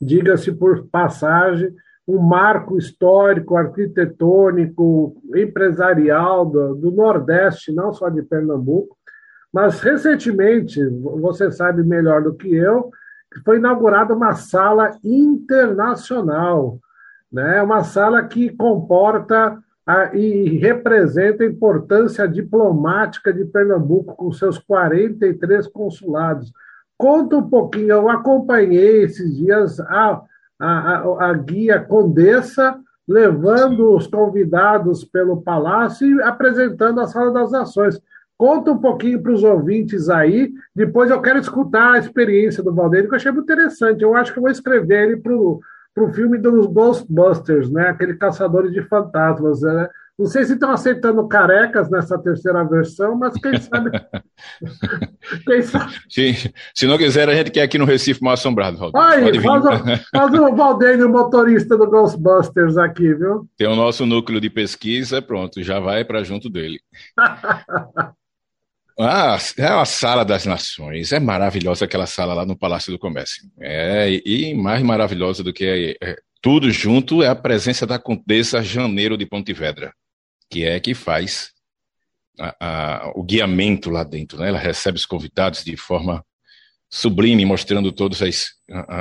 Diga-se 0.00 0.52
por 0.52 0.86
passagem 0.88 1.72
um 2.06 2.18
marco 2.18 2.76
histórico, 2.76 3.56
arquitetônico, 3.56 5.16
empresarial 5.34 6.44
do, 6.44 6.74
do, 6.74 6.90
Nordeste, 6.90 7.72
não 7.72 7.92
só 7.92 8.08
de 8.10 8.22
Pernambuco. 8.22 8.96
Mas, 9.52 9.80
recentemente, 9.80 10.84
você 11.20 11.50
sabe 11.50 11.82
melhor 11.82 12.22
do 12.22 12.34
que 12.34 12.54
eu, 12.54 12.90
que 13.32 13.40
foi 13.40 13.56
inaugurada 13.56 14.14
uma 14.14 14.34
sala 14.34 14.98
internacional, 15.02 16.78
né? 17.32 17.62
uma 17.62 17.82
sala 17.82 18.22
que 18.24 18.50
comporta 18.50 19.58
a, 19.86 20.14
e 20.14 20.58
representa 20.58 21.42
a 21.42 21.46
importância 21.46 22.28
diplomática 22.28 23.32
de 23.32 23.44
Pernambuco, 23.44 24.14
com 24.14 24.32
seus 24.32 24.58
43 24.58 25.66
consulados. 25.68 26.52
Conta 26.98 27.36
um 27.36 27.48
pouquinho, 27.48 27.90
eu 27.90 28.08
acompanhei 28.08 29.02
esses 29.02 29.36
dias 29.36 29.80
a 29.80 30.22
a, 30.58 30.68
a, 30.68 31.30
a 31.30 31.32
guia 31.34 31.80
Condessa, 31.80 32.78
levando 33.06 33.94
os 33.94 34.06
convidados 34.06 35.04
pelo 35.04 35.42
palácio 35.42 36.06
e 36.06 36.22
apresentando 36.22 37.00
a 37.00 37.06
Sala 37.06 37.32
das 37.32 37.50
Nações. 37.50 38.00
Conta 38.36 38.72
um 38.72 38.78
pouquinho 38.78 39.22
para 39.22 39.32
os 39.32 39.44
ouvintes 39.44 40.08
aí, 40.08 40.52
depois 40.74 41.10
eu 41.10 41.20
quero 41.22 41.38
escutar 41.38 41.92
a 41.92 41.98
experiência 41.98 42.62
do 42.62 42.74
Valdeiro, 42.74 43.06
que 43.06 43.14
eu 43.14 43.16
achei 43.16 43.30
muito 43.30 43.44
interessante. 43.44 44.02
Eu 44.02 44.14
acho 44.16 44.32
que 44.32 44.38
eu 44.38 44.42
vou 44.42 44.50
escrever 44.50 45.08
ele 45.08 45.16
para 45.18 45.32
o 45.32 46.12
filme 46.12 46.38
dos 46.38 46.66
Ghostbusters, 46.66 47.70
né? 47.70 47.88
aquele 47.88 48.14
Caçadores 48.14 48.72
de 48.72 48.82
Fantasmas. 48.82 49.60
Né? 49.60 49.88
Não 50.16 50.26
sei 50.26 50.44
se 50.44 50.52
estão 50.52 50.70
aceitando 50.70 51.26
carecas 51.26 51.90
nessa 51.90 52.16
terceira 52.16 52.62
versão, 52.62 53.16
mas 53.16 53.34
quem 53.34 53.58
sabe. 53.58 53.90
quem 55.44 55.62
sabe... 55.62 55.92
Se, 56.08 56.54
se 56.72 56.86
não 56.86 56.96
quiser, 56.96 57.28
a 57.28 57.34
gente 57.34 57.50
quer 57.50 57.62
aqui 57.62 57.78
no 57.78 57.84
Recife 57.84 58.22
mal 58.22 58.34
assombrado. 58.34 58.78
Aí, 58.96 59.40
faz, 59.40 59.64
o, 59.64 59.70
faz 60.16 60.34
o 60.34 60.54
Valdênio, 60.54 61.08
motorista 61.08 61.76
do 61.76 61.90
Ghostbusters, 61.90 62.76
aqui, 62.78 63.12
viu? 63.12 63.48
Tem 63.56 63.66
o 63.66 63.74
nosso 63.74 64.06
núcleo 64.06 64.40
de 64.40 64.48
pesquisa, 64.48 65.20
pronto, 65.20 65.60
já 65.64 65.80
vai 65.80 66.04
para 66.04 66.22
junto 66.22 66.48
dele. 66.48 66.78
Ah, 68.96 69.36
é 69.58 69.66
a 69.66 69.84
Sala 69.84 70.24
das 70.24 70.46
Nações. 70.46 71.10
É 71.10 71.18
maravilhosa 71.18 71.84
aquela 71.84 72.06
sala 72.06 72.32
lá 72.32 72.46
no 72.46 72.56
Palácio 72.56 72.92
do 72.92 72.98
Comércio. 72.98 73.42
É, 73.60 74.08
e 74.24 74.54
mais 74.54 74.84
maravilhosa 74.84 75.42
do 75.42 75.52
que 75.52 75.64
é, 76.00 76.10
é, 76.10 76.16
tudo 76.40 76.70
junto 76.70 77.20
é 77.20 77.26
a 77.26 77.34
presença 77.34 77.88
da 77.88 77.98
Condessa 77.98 78.62
Janeiro 78.62 79.16
de 79.16 79.26
Pontevedra 79.26 79.92
que 80.54 80.64
é 80.64 80.78
que 80.78 80.94
faz 80.94 81.50
a, 82.38 82.54
a, 82.60 83.12
o 83.16 83.24
guiamento 83.24 83.90
lá 83.90 84.04
dentro. 84.04 84.38
Né? 84.38 84.50
Ela 84.50 84.58
recebe 84.58 84.96
os 84.96 85.04
convidados 85.04 85.64
de 85.64 85.76
forma 85.76 86.24
sublime, 86.88 87.44
mostrando 87.44 87.90
todas 87.90 88.22
as, 88.22 88.52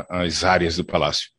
as 0.10 0.44
áreas 0.44 0.78
do 0.78 0.84
palácio. 0.84 1.30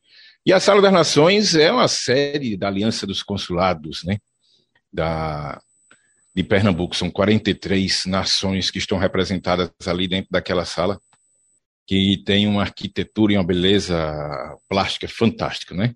E 0.46 0.52
a 0.52 0.60
Sala 0.60 0.80
das 0.80 0.92
Nações 0.92 1.56
é 1.56 1.72
uma 1.72 1.88
série 1.88 2.56
da 2.56 2.68
Aliança 2.68 3.08
dos 3.08 3.24
Consulados, 3.24 4.04
né? 4.04 4.18
Da, 4.92 5.60
de 6.32 6.44
Pernambuco. 6.44 6.94
São 6.94 7.10
43 7.10 8.06
nações 8.06 8.70
que 8.70 8.78
estão 8.78 8.98
representadas 8.98 9.72
ali 9.84 10.06
dentro 10.06 10.28
daquela 10.30 10.64
sala, 10.64 11.00
que 11.88 12.22
tem 12.24 12.46
uma 12.46 12.60
arquitetura 12.60 13.32
e 13.32 13.36
uma 13.36 13.44
beleza 13.44 14.56
plástica 14.68 15.08
fantástica, 15.08 15.74
né? 15.74 15.92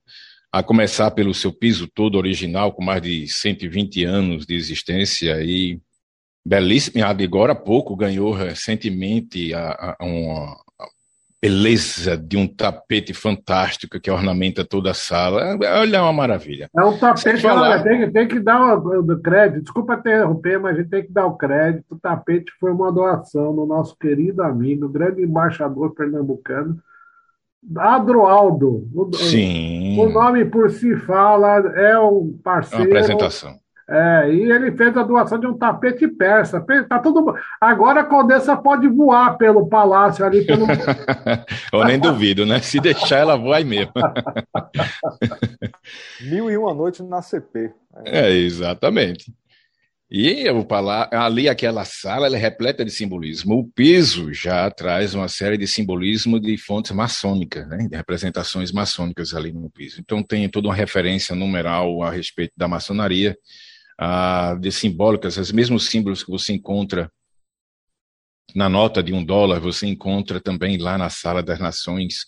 A 0.53 0.63
começar 0.63 1.11
pelo 1.11 1.35
seu 1.35 1.53
piso 1.53 1.87
todo 1.87 2.17
original, 2.17 2.73
com 2.73 2.83
mais 2.83 3.03
de 3.03 3.27
120 3.29 4.05
anos 4.05 4.47
de 4.47 4.55
existência 4.55 5.43
e 5.43 5.81
belíssimo, 6.45 7.05
agora 7.05 7.53
há 7.53 7.57
pouco 7.57 7.95
ganhou 7.95 8.33
recentemente 8.33 9.53
a, 9.53 9.97
a, 9.99 10.05
uma 10.05 10.57
beleza 11.41 12.17
de 12.17 12.37
um 12.37 12.47
tapete 12.47 13.15
fantástico 13.15 14.01
que 14.01 14.11
ornamenta 14.11 14.65
toda 14.65 14.91
a 14.91 14.95
sala. 14.95 15.57
Olha, 15.79 15.99
é 15.99 16.01
uma 16.01 16.13
maravilha. 16.13 16.69
É 16.77 16.85
um 16.85 16.99
tapete, 16.99 17.41
falar... 17.41 17.83
tem, 17.83 18.11
tem, 18.11 18.27
que 18.27 18.41
dar 18.41 18.77
o, 18.77 19.01
o 19.01 19.21
crédito. 19.21 19.63
Desculpa 19.63 19.95
interromper, 19.95 20.59
mas 20.59 20.75
a 20.75 20.81
gente 20.81 20.91
tem 20.91 21.05
que 21.05 21.13
dar 21.13 21.27
o 21.27 21.37
crédito. 21.37 21.85
O 21.95 21.99
tapete 21.99 22.51
foi 22.59 22.73
uma 22.73 22.91
doação 22.91 23.55
do 23.55 23.67
nosso 23.67 23.97
querido 23.97 24.43
amigo, 24.43 24.89
grande 24.89 25.23
embaixador 25.23 25.95
pernambucano, 25.95 26.83
Adroaldo. 27.77 28.89
O, 28.95 29.15
Sim. 29.15 29.99
O 29.99 30.09
nome 30.09 30.45
por 30.45 30.71
si 30.71 30.97
fala, 30.97 31.59
é 31.77 31.99
um 31.99 32.39
parceiro. 32.43 32.85
Uma 32.85 32.99
apresentação. 32.99 33.59
É, 33.91 34.31
e 34.31 34.53
ele 34.53 34.71
fez 34.73 34.95
a 34.99 35.03
doação 35.03 35.39
de 35.39 35.47
um 35.47 35.57
tapete 35.57 36.07
persa. 36.07 36.63
Tá 36.87 36.99
tudo... 36.99 37.35
Agora 37.59 38.03
a 38.03 38.05
Condessa 38.05 38.55
pode 38.55 38.87
voar 38.87 39.39
pelo 39.39 39.67
palácio 39.67 40.27
ali. 40.27 40.45
Pelo... 40.45 40.67
Eu 41.73 41.85
nem 41.85 41.99
duvido, 41.99 42.45
né? 42.45 42.61
Se 42.61 42.79
deixar, 42.81 43.21
ela 43.21 43.37
voa 43.37 43.57
aí 43.57 43.65
mesmo. 43.65 43.93
Mil 46.21 46.51
e 46.51 46.59
uma 46.59 46.75
noite 46.75 47.03
na 47.03 47.23
CP. 47.23 47.73
É, 48.05 48.31
exatamente. 48.31 49.33
E 50.11 50.49
o 50.49 50.67
ali 51.13 51.51
aquela 51.51 51.85
sala 51.85 52.35
é 52.35 52.39
repleta 52.39 52.83
de 52.83 52.91
simbolismo. 52.91 53.59
O 53.59 53.69
piso 53.69 54.33
já 54.33 54.71
traz 54.71 55.15
uma 55.15 55.29
série 55.29 55.59
de 55.59 55.67
simbolismo 55.67 56.41
de 56.41 56.57
fontes 56.57 56.93
maçônicas, 56.93 57.69
né? 57.69 57.87
de 57.91 57.95
representações 57.95 58.73
maçônicas 58.73 59.35
ali 59.35 59.53
no 59.53 59.69
piso. 59.69 60.01
Então 60.01 60.23
tem 60.23 60.49
toda 60.49 60.69
uma 60.69 60.75
referência 60.75 61.37
numeral 61.37 62.03
a 62.03 62.11
respeito 62.11 62.55
da 62.57 62.67
maçonaria, 62.67 63.37
de 64.61 64.73
simbólicas, 64.73 65.37
os 65.37 65.53
mesmos 65.53 65.89
símbolos 65.89 66.23
que 66.23 66.31
você 66.31 66.55
encontra 66.55 67.11
na 68.55 68.69
nota 68.69 69.03
de 69.03 69.13
um 69.13 69.23
dólar, 69.23 69.61
você 69.61 69.87
encontra 69.87 70.41
também 70.41 70.79
lá 70.79 70.97
na 70.97 71.11
Sala 71.11 71.43
das 71.43 71.59
Nações 71.59 72.27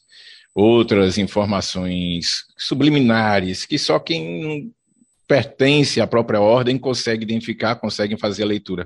outras 0.54 1.16
informações 1.16 2.44
subliminares 2.58 3.64
que 3.64 3.78
só 3.78 3.98
quem 3.98 4.74
pertence 5.30 6.00
à 6.00 6.08
própria 6.08 6.40
ordem 6.40 6.76
consegue 6.76 7.22
identificar, 7.22 7.76
conseguem 7.76 8.18
fazer 8.18 8.42
a 8.42 8.46
leitura. 8.46 8.84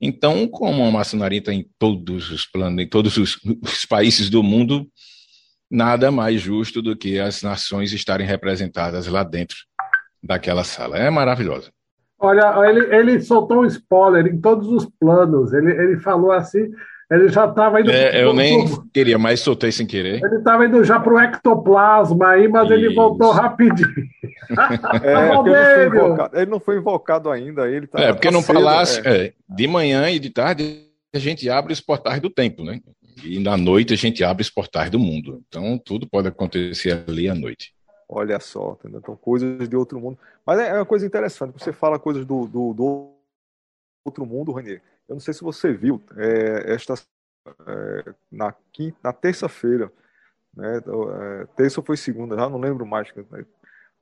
Então, 0.00 0.48
como 0.48 0.82
a 0.82 0.90
maçonaria 0.90 1.38
está 1.38 1.52
em 1.52 1.68
todos 1.78 2.30
os 2.30 2.46
planos, 2.46 2.82
em 2.82 2.88
todos 2.88 3.18
os, 3.18 3.38
os, 3.62 3.84
países 3.84 4.30
do 4.30 4.42
mundo, 4.42 4.88
nada 5.70 6.10
mais 6.10 6.40
justo 6.40 6.80
do 6.80 6.96
que 6.96 7.18
as 7.18 7.42
nações 7.42 7.92
estarem 7.92 8.26
representadas 8.26 9.06
lá 9.06 9.22
dentro 9.22 9.58
daquela 10.22 10.64
sala. 10.64 10.96
É 10.96 11.10
maravilhosa. 11.10 11.70
Olha, 12.18 12.54
ele, 12.66 12.96
ele 12.96 13.20
soltou 13.20 13.60
um 13.60 13.66
spoiler 13.66 14.32
em 14.32 14.40
todos 14.40 14.66
os 14.66 14.86
planos. 14.98 15.52
Ele, 15.52 15.72
ele 15.72 16.00
falou 16.00 16.32
assim: 16.32 16.70
ele 17.10 17.28
já 17.28 17.44
estava 17.46 17.80
indo. 17.80 17.90
É, 17.90 18.22
eu 18.22 18.32
nem 18.32 18.64
queria, 18.94 19.18
mas 19.18 19.40
soltei 19.40 19.72
sem 19.72 19.84
querer. 19.84 20.22
Ele 20.22 20.36
estava 20.36 20.64
indo 20.64 20.84
já 20.84 21.00
para 21.00 21.12
o 21.12 21.18
ectoplasma 21.18 22.28
aí, 22.28 22.46
mas 22.46 22.64
Isso. 22.64 22.72
ele 22.74 22.94
voltou 22.94 23.32
rapidinho. 23.32 23.88
É, 25.02 25.14
não 25.88 26.30
ele 26.32 26.50
não 26.50 26.58
foi 26.58 26.76
invocado 26.76 27.30
ainda. 27.30 27.70
Ele 27.70 27.86
tá, 27.86 28.00
é, 28.00 28.12
porque 28.12 28.26
tá 28.26 28.32
no 28.32 28.42
cedo, 28.42 28.54
palácio, 28.54 29.06
é. 29.06 29.26
é. 29.26 29.32
de 29.48 29.68
manhã 29.68 30.10
e 30.10 30.18
de 30.18 30.28
tarde, 30.28 30.86
a 31.14 31.18
gente 31.20 31.48
abre 31.48 31.72
os 31.72 31.80
portais 31.80 32.20
do 32.20 32.28
tempo, 32.28 32.64
né? 32.64 32.80
E 33.22 33.38
na 33.38 33.56
noite 33.56 33.94
a 33.94 33.96
gente 33.96 34.24
abre 34.24 34.42
os 34.42 34.50
portais 34.50 34.90
do 34.90 34.98
mundo. 34.98 35.40
Então 35.46 35.78
tudo 35.78 36.08
pode 36.08 36.26
acontecer 36.26 37.04
ali 37.06 37.28
à 37.28 37.34
noite. 37.34 37.72
Olha 38.08 38.40
só, 38.40 38.76
entendeu? 38.80 38.98
então 39.00 39.14
coisas 39.14 39.68
de 39.68 39.76
outro 39.76 40.00
mundo. 40.00 40.18
Mas 40.44 40.58
é, 40.58 40.70
é 40.70 40.74
uma 40.74 40.86
coisa 40.86 41.06
interessante, 41.06 41.52
você 41.56 41.72
fala 41.72 41.96
coisas 41.96 42.26
do, 42.26 42.46
do, 42.48 42.74
do 42.74 43.12
outro 44.04 44.26
mundo, 44.26 44.52
Renier 44.52 44.82
eu 45.10 45.14
não 45.14 45.20
sei 45.20 45.34
se 45.34 45.42
você 45.42 45.72
viu, 45.72 46.00
é, 46.16 46.72
esta 46.72 46.94
é, 47.66 48.14
na, 48.30 48.54
quinta, 48.72 48.96
na 49.02 49.12
terça-feira, 49.12 49.90
né, 50.56 50.78
é, 50.78 51.46
terça 51.56 51.80
ou 51.80 51.84
foi 51.84 51.96
segunda, 51.96 52.36
já 52.36 52.48
não 52.48 52.60
lembro 52.60 52.86
mais. 52.86 53.12
Né, 53.16 53.44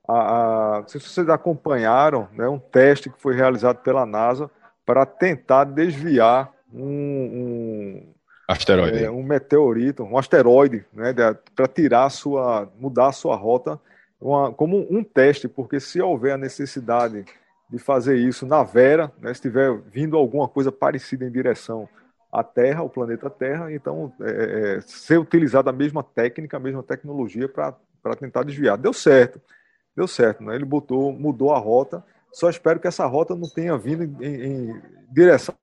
a, 0.07 0.77
a, 0.77 0.81
não 0.81 0.89
sei 0.89 1.01
se 1.01 1.09
vocês 1.09 1.29
acompanharam 1.31 2.29
né, 2.33 2.47
um 2.47 2.59
teste 2.59 3.09
que 3.09 3.19
foi 3.21 3.35
realizado 3.35 3.79
pela 3.79 4.05
NASA 4.05 4.51
para 4.85 5.07
tentar 5.07 5.65
desviar 5.65 6.53
um, 6.71 6.85
um 6.85 8.15
asteroide, 8.47 9.05
é, 9.05 9.11
um 9.11 9.23
meteorito, 9.23 10.03
um 10.03 10.19
asteroide, 10.19 10.85
né, 10.93 11.15
para 11.57 11.67
tirar 11.69 12.05
a 12.05 12.11
sua, 12.11 12.71
mudar 12.79 13.09
a 13.09 13.13
sua 13.13 13.35
rota, 13.35 13.81
uma, 14.21 14.53
como 14.53 14.87
um 14.91 15.03
teste, 15.03 15.49
porque 15.49 15.81
se 15.81 16.03
houver 16.03 16.35
a 16.35 16.39
necessidade 16.39 17.25
de 17.71 17.79
fazer 17.79 18.17
isso 18.17 18.47
na 18.47 18.63
Vera, 18.63 19.13
né, 19.19 19.35
se 19.35 19.51
vindo 19.91 20.17
alguma 20.17 20.49
coisa 20.49 20.73
parecida 20.73 21.25
em 21.25 21.31
direção 21.31 21.89
à 22.33 22.43
Terra, 22.43 22.81
ao 22.81 22.89
planeta 22.89 23.29
Terra, 23.29 23.73
então 23.73 24.13
é, 24.21 24.31
é, 24.31 24.77
é 24.77 24.81
ser 24.81 25.19
utilizada 25.19 25.71
a 25.71 25.73
mesma 25.73 26.03
técnica, 26.03 26.57
a 26.57 26.61
mesma 26.61 26.83
tecnologia 26.83 27.49
para 27.49 28.17
tentar 28.19 28.43
desviar. 28.43 28.79
Deu 28.79 28.93
certo. 28.93 29.41
deu 29.95 30.07
certo, 30.07 30.43
né? 30.43 30.55
Ele 30.55 30.65
botou, 30.65 31.13
mudou 31.13 31.53
a 31.53 31.59
rota. 31.59 32.05
Só 32.33 32.49
espero 32.49 32.81
que 32.81 32.89
essa 32.89 33.07
rota 33.07 33.35
não 33.35 33.49
tenha 33.49 33.77
vindo 33.77 34.05
em, 34.23 34.25
em 34.25 34.83
direção 35.11 35.55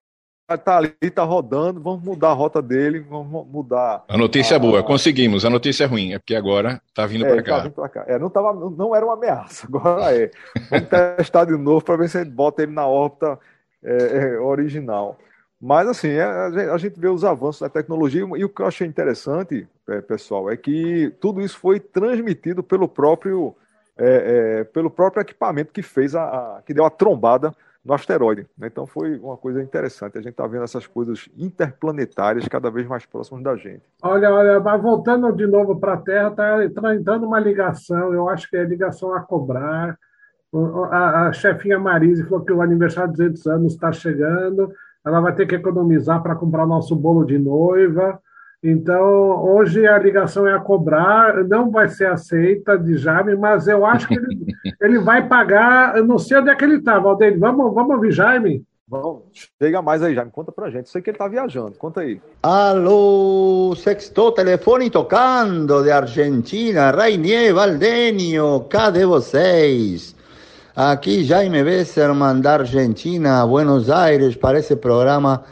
tá 0.64 0.78
ali, 0.78 0.90
tá 0.90 1.24
rodando, 1.24 1.82
vamos 1.82 2.04
mudar 2.04 2.30
a 2.30 2.34
rota 2.34 2.62
dele, 2.62 3.00
vamos 3.00 3.48
mudar. 3.48 4.04
A 4.08 4.18
notícia 4.18 4.56
a... 4.56 4.58
é 4.58 4.60
boa, 4.60 4.84
conseguimos. 4.84 5.44
A 5.44 5.50
notícia 5.50 5.86
é 5.86 5.88
ruim, 5.88 6.14
é 6.14 6.20
porque 6.20 6.36
agora 6.36 6.80
tá 6.94 7.06
vindo 7.08 7.26
é, 7.26 7.34
para 7.34 7.44
cá. 7.44 7.58
Tá 7.58 7.64
vindo 7.64 7.74
pra 7.74 7.90
cá. 7.90 8.06
É, 8.08 8.20
não, 8.20 8.30
tava, 8.30 8.54
não 8.54 8.96
era 8.96 9.04
uma 9.04 9.16
ameaça, 9.16 9.66
agora 9.68 10.16
é. 10.16 10.30
Vamos 10.70 10.90
testar 11.18 11.46
de 11.46 11.58
novo 11.58 11.84
para 11.84 11.98
ver 11.98 12.10
se 12.10 12.18
a 12.20 12.24
gente 12.24 12.34
bota 12.34 12.62
ele 12.62 12.72
na 12.72 12.86
órbita 12.86 13.40
é, 13.84 14.18
é, 14.18 14.40
original. 14.40 15.18
Mas, 15.60 15.88
assim, 15.88 16.10
é, 16.10 16.24
a 16.24 16.78
gente 16.78 17.00
vê 17.00 17.08
os 17.08 17.24
avanços 17.24 17.62
da 17.62 17.70
tecnologia 17.70 18.22
e 18.22 18.46
o 18.46 18.50
que 18.50 18.62
eu 18.62 18.68
achei 18.68 18.86
interessante, 18.86 19.68
é, 19.90 20.02
pessoal, 20.02 20.52
é 20.52 20.56
que 20.56 21.12
tudo 21.20 21.42
isso 21.42 21.58
foi 21.58 21.80
transmitido 21.80 22.62
pelo 22.62 22.88
próprio, 22.88 23.56
pelo 24.74 24.92
próprio 24.92 25.22
equipamento 25.22 25.72
que 25.72 25.82
fez 25.82 26.14
a, 26.14 26.24
a 26.58 26.62
que 26.62 26.74
deu 26.74 26.86
a 26.86 26.90
trombada 26.90 27.56
no 27.86 27.94
asteroide. 27.94 28.48
Né? 28.58 28.68
Então 28.68 28.88
foi 28.88 29.18
uma 29.20 29.38
coisa 29.38 29.62
interessante. 29.62 30.18
A 30.18 30.22
gente 30.22 30.32
está 30.32 30.48
vendo 30.48 30.64
essas 30.64 30.88
coisas 30.88 31.30
interplanetárias 31.38 32.48
cada 32.48 32.72
vez 32.72 32.88
mais 32.88 33.06
próximas 33.06 33.44
da 33.44 33.56
gente. 33.56 33.84
Olha, 34.02 34.34
olha, 34.34 34.60
mas 34.60 34.82
voltando 34.82 35.32
de 35.32 35.46
novo 35.46 35.80
para 35.80 35.94
a 35.94 35.98
Terra, 35.98 36.30
está 36.66 36.82
tá 36.82 36.96
entrando 36.96 37.28
uma 37.28 37.40
ligação, 37.40 38.12
eu 38.12 38.28
acho 38.28 38.50
que 38.50 38.58
é 38.58 38.64
ligação 38.64 39.14
a 39.14 39.22
cobrar. 39.22 39.98
A, 40.90 41.28
a 41.28 41.34
chefinha 41.34 41.78
Marise 41.78 42.24
falou 42.24 42.44
que 42.44 42.52
o 42.52 42.62
aniversário 42.62 43.12
de 43.12 43.18
200 43.18 43.48
anos 43.48 43.74
está 43.74 43.92
chegando, 43.92 44.72
ela 45.06 45.20
vai 45.20 45.36
ter 45.36 45.46
que 45.46 45.56
economizar 45.56 46.24
para 46.24 46.36
comprar 46.36 46.66
nosso 46.66 46.96
bolo 46.96 47.24
de 47.26 47.38
noiva. 47.38 48.20
Então, 48.68 49.46
hoje 49.46 49.86
a 49.86 49.96
ligação 50.00 50.48
é 50.48 50.54
a 50.56 50.60
cobrar, 50.60 51.44
não 51.44 51.70
vai 51.70 51.88
ser 51.88 52.08
aceita 52.08 52.76
de 52.76 52.98
Jaime, 52.98 53.36
mas 53.36 53.68
eu 53.68 53.86
acho 53.86 54.08
que 54.08 54.16
ele, 54.16 54.44
ele 54.82 54.98
vai 54.98 55.28
pagar, 55.28 55.96
eu 55.96 56.04
não 56.04 56.18
sei 56.18 56.38
onde 56.38 56.50
é 56.50 56.56
que 56.56 56.66
ele 56.66 56.78
está, 56.78 56.98
Valdeir. 56.98 57.38
Vamos, 57.38 57.72
vamos 57.76 57.96
ouvir 57.96 58.12
Jaime? 58.12 58.64
Vamos, 58.88 59.22
chega 59.62 59.84
mais 59.84 60.02
aí, 60.02 60.16
Jaime, 60.16 60.32
conta 60.32 60.52
pra 60.52 60.72
gente. 60.72 60.90
Sei 60.90 61.00
que 61.00 61.12
ele 61.12 61.16
está 61.16 61.28
viajando, 61.28 61.74
conta 61.74 62.02
aí. 62.02 62.20
Alô, 62.42 63.76
sexto 63.78 64.32
telefone 64.32 64.90
tocando 64.90 65.84
de 65.84 65.92
Argentina, 65.92 66.90
Rainier, 66.90 67.54
Valdenio, 67.54 68.66
cadê 68.68 69.06
vocês? 69.06 70.16
Aqui 70.76 71.24
Jaime 71.24 71.64
Besserman 71.64 72.42
da 72.42 72.54
Argentina, 72.54 73.46
Buenos 73.46 73.92
Aires, 73.92 74.36
para 74.36 74.58
esse 74.58 74.76
programa 74.76 75.44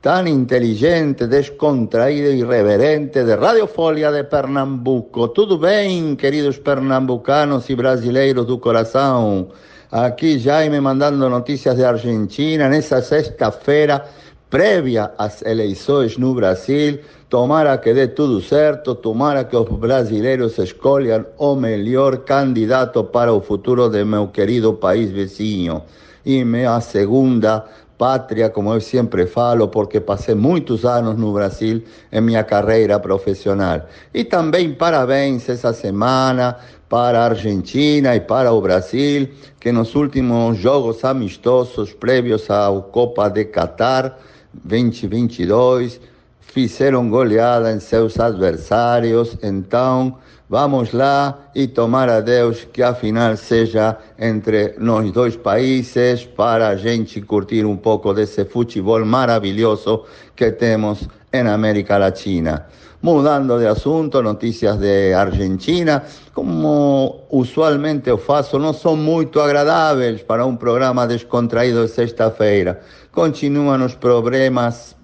tan 0.00 0.26
inteligente, 0.26 1.26
descontraído 1.26 2.32
irreverente 2.32 3.22
de 3.22 3.36
Radiofolia 3.36 4.10
de 4.10 4.24
Pernambuco. 4.24 5.28
Tudo 5.28 5.58
bem, 5.58 6.16
queridos 6.16 6.58
pernambucanos 6.58 7.68
y 7.68 7.74
brasileiros 7.74 8.46
do 8.46 8.58
coração? 8.58 9.48
Aqui 9.92 10.38
Jaime 10.38 10.80
mandando 10.80 11.28
noticias 11.28 11.76
de 11.76 11.84
Argentina 11.84 12.66
nessa 12.70 13.02
sexta-feira, 13.02 14.06
prévia 14.48 15.10
às 15.18 15.42
eleições 15.42 16.16
no 16.16 16.32
Brasil. 16.32 17.00
Tomara 17.28 17.76
que 17.76 17.92
dê 17.92 18.08
tudo 18.08 18.40
certo, 18.40 18.94
tomara 18.94 19.44
que 19.44 19.54
os 19.54 19.68
brasileiros 19.68 20.56
escolham 20.56 21.26
o 21.36 21.54
melhor 21.54 22.16
candidato 22.24 23.04
para 23.04 23.34
o 23.34 23.42
futuro 23.42 23.90
de 23.90 24.02
meu 24.02 24.28
querido 24.28 24.72
país 24.72 25.10
vizinho. 25.10 25.82
E 26.24 26.44
minha 26.44 26.80
segunda 26.80 27.64
pátria, 28.00 28.48
como 28.48 28.72
eu 28.72 28.80
sempre 28.80 29.26
falo, 29.26 29.68
porque 29.68 30.00
passei 30.00 30.34
muitos 30.34 30.86
anos 30.86 31.18
no 31.18 31.34
Brasil 31.34 31.82
em 32.10 32.22
minha 32.22 32.42
carreira 32.42 32.98
profissional. 32.98 33.82
E 34.14 34.24
também 34.24 34.72
parabéns 34.72 35.46
essa 35.50 35.74
semana 35.74 36.56
para 36.88 37.20
a 37.20 37.24
Argentina 37.26 38.16
e 38.16 38.20
para 38.20 38.50
o 38.52 38.60
Brasil, 38.62 39.28
que 39.60 39.70
nos 39.70 39.94
últimos 39.94 40.56
jogos 40.56 41.04
amistosos 41.04 41.92
prévios 41.92 42.50
à 42.50 42.70
Copa 42.90 43.28
de 43.28 43.44
Qatar 43.44 44.16
2022 44.64 46.00
fizeram 46.40 47.10
goleada 47.10 47.70
em 47.70 47.80
seus 47.80 48.18
adversários. 48.18 49.36
Então, 49.42 50.16
Vamos 50.50 50.90
lá 50.92 51.38
e 51.54 51.68
tomar 51.68 52.08
a 52.08 52.20
Deus 52.20 52.66
que 52.72 52.82
a 52.82 52.92
final 52.92 53.36
seja 53.36 53.96
entre 54.18 54.74
nós 54.78 55.12
dois 55.12 55.36
países 55.36 56.24
para 56.24 56.70
a 56.70 56.74
gente 56.74 57.20
curtir 57.20 57.64
um 57.64 57.76
pouco 57.76 58.12
desse 58.12 58.44
futebol 58.44 59.04
maravilhoso 59.04 60.06
que 60.34 60.50
temos 60.50 61.08
em 61.32 61.46
América 61.46 61.96
Latina. 61.98 62.66
Mudando 63.00 63.60
de 63.60 63.66
assunto, 63.68 64.20
notícias 64.20 64.76
de 64.78 65.14
Argentina, 65.14 66.02
como 66.34 67.20
usualmente 67.30 68.10
eu 68.10 68.18
faço, 68.18 68.58
não 68.58 68.72
são 68.72 68.96
muito 68.96 69.40
agradáveis 69.40 70.20
para 70.20 70.44
um 70.44 70.56
programa 70.56 71.06
descontraído 71.06 71.86
de 71.86 71.92
sexta-feira. 71.92 72.80
Continuam 73.12 73.86
os 73.86 73.94
problemas 73.94 74.96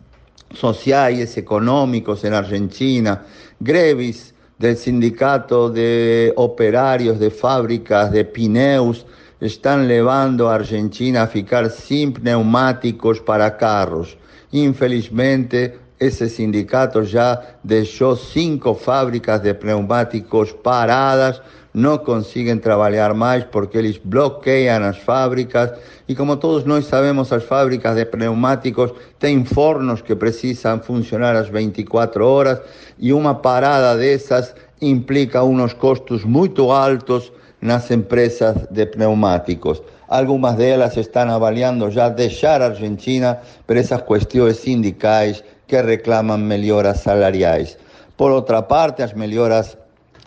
sociais, 0.53 1.37
econômicos 1.37 2.25
em 2.25 2.31
Argentina, 2.31 3.23
greves 3.61 4.35
del 4.59 4.77
sindicato 4.77 5.71
de 5.71 6.33
operarios 6.37 7.19
de 7.19 7.31
fábricas 7.31 8.11
de 8.11 8.25
pneus 8.25 9.07
están 9.41 9.87
llevando 9.87 10.49
a 10.49 10.55
Argentina 10.55 11.23
a 11.23 11.27
ficar 11.27 11.71
sin 11.71 12.15
neumáticos 12.23 13.21
para 13.21 13.57
carros. 13.57 14.17
Infelizmente, 14.53 15.79
ese 15.99 16.29
sindicato 16.29 17.03
ya 17.03 17.59
dejó 17.63 18.17
cinco 18.17 18.75
fábricas 18.75 19.43
de 19.43 19.55
neumáticos 19.63 20.53
paradas 20.55 21.43
no 21.77 22.03
consiguen 22.03 22.63
trabajar 22.63 23.13
más 23.13 23.45
porque 23.45 23.81
ellos 23.81 24.01
bloquean 24.03 24.81
las 24.81 24.99
fábricas 24.99 25.75
y 26.07 26.15
como 26.15 26.39
todos 26.39 26.65
nós 26.65 26.87
sabemos, 26.87 27.31
las 27.31 27.45
fábricas 27.45 27.95
de 27.95 28.07
pneumáticos 28.07 28.95
tienen 29.19 29.45
fornos 29.45 30.03
que 30.03 30.17
precisan 30.17 30.83
funcionar 30.83 31.35
las 31.35 31.51
24 31.51 32.33
horas 32.33 32.63
y 32.99 33.13
una 33.13 33.43
parada 33.43 33.95
de 33.95 34.15
esas 34.15 34.55
implica 34.81 35.43
unos 35.43 35.75
costos 35.75 36.25
muy 36.25 36.51
altos 36.73 37.31
las 37.61 37.91
empresas 37.91 38.73
de 38.73 38.87
pneumáticos. 38.87 39.83
Algunas 40.09 40.57
de 40.57 40.77
ellas 40.77 40.97
están 40.97 41.29
avaliando 41.29 41.91
ya 41.91 42.09
dejar 42.09 42.63
Argentina 42.63 43.43
por 43.67 43.77
esas 43.77 44.03
cuestiones 44.05 44.61
sindicales 44.61 45.45
que 45.67 45.83
reclaman 45.83 46.49
mejoras 46.49 47.03
salariales. 47.03 47.77
Por 48.17 48.33
otra 48.33 48.67
parte, 48.67 49.03
las 49.03 49.15
mejoras 49.15 49.77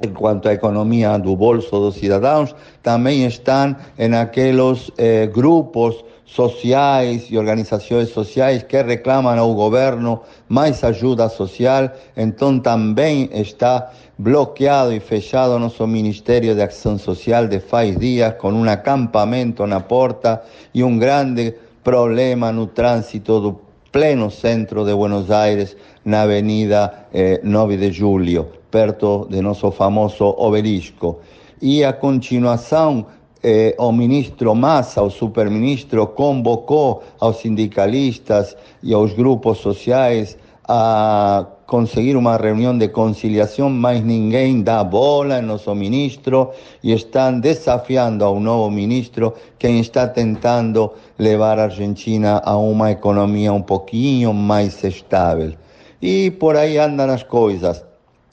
en 0.02 0.14
cuanto 0.14 0.48
a 0.50 0.54
economía 0.54 1.18
do 1.18 1.36
bolso 1.36 1.80
dos 1.80 1.96
cidadãos, 1.96 2.56
también 2.82 3.24
están 3.28 3.78
en 3.98 4.14
aquellos 4.14 4.94
eh, 4.98 5.30
grupos 5.34 6.06
sociais 6.26 7.32
y 7.32 7.38
organizaciones 7.38 8.10
sociales 8.10 8.64
que 8.64 8.84
reclaman 8.84 9.40
al 9.40 9.54
gobierno 9.54 10.24
más 10.48 10.84
ayuda 10.84 11.28
social, 11.28 11.94
entonces 12.16 12.64
también 12.64 13.30
está 13.34 13.92
bloqueado 14.18 14.94
y 14.94 15.00
fechado 15.00 15.58
nuestro 15.58 15.88
Ministerio 15.88 16.54
de 16.54 16.64
Acción 16.64 17.00
Social 17.00 17.50
de 17.50 17.60
faz 17.60 17.98
días 17.98 18.36
con 18.36 18.54
un 18.54 18.70
acampamento 18.70 19.66
la 19.66 19.88
porta 19.88 20.44
y 20.72 20.84
un 20.84 21.00
grande 21.00 21.58
problema 21.84 22.52
no 22.52 22.70
tránsito 22.70 23.40
do 23.42 23.62
pleno 23.90 24.30
centro 24.30 24.86
de 24.86 24.94
Buenos 24.94 25.32
Aires, 25.32 25.76
na 26.06 26.22
Avenida 26.22 27.08
eh, 27.12 27.40
9 27.42 27.78
de 27.78 27.90
Julio 27.90 28.59
perto 28.70 29.28
de 29.30 29.42
nuestro 29.42 29.72
famoso 29.72 30.28
obelisco. 30.28 31.20
Y 31.62 31.84
a 31.84 32.00
continuación, 32.00 33.06
eh, 33.42 33.76
o 33.78 33.92
ministro 33.92 34.54
Massa, 34.56 35.02
o 35.02 35.10
superministro, 35.10 36.14
convocó 36.14 37.02
a 37.20 37.28
los 37.28 37.40
sindicalistas 37.40 38.56
y 38.82 38.94
a 38.94 38.98
los 38.98 39.16
grupos 39.16 39.60
sociales 39.60 40.38
a 40.68 41.48
conseguir 41.66 42.16
una 42.18 42.38
reunión 42.38 42.80
de 42.80 42.92
conciliación, 42.92 43.80
mas 43.80 44.04
ninguém 44.04 44.64
da 44.64 44.84
bola 44.84 45.40
en 45.40 45.48
nuestro 45.48 45.74
ministro 45.74 46.52
y 46.82 46.94
están 46.94 47.42
desafiando 47.42 48.26
a 48.26 48.32
un 48.32 48.44
nuevo 48.44 48.70
ministro 48.70 49.36
que 49.58 49.80
está 49.80 50.14
tentando 50.14 50.96
llevar 51.18 51.60
a 51.60 51.66
Argentina 51.66 52.38
a 52.38 52.58
una 52.58 52.92
economía 52.92 53.52
un 53.52 53.66
poquito 53.66 54.34
más 54.34 54.84
estable. 54.84 55.58
Y 56.02 56.30
por 56.32 56.56
ahí 56.56 56.78
andan 56.78 57.10
las 57.10 57.26
cosas. 57.26 57.89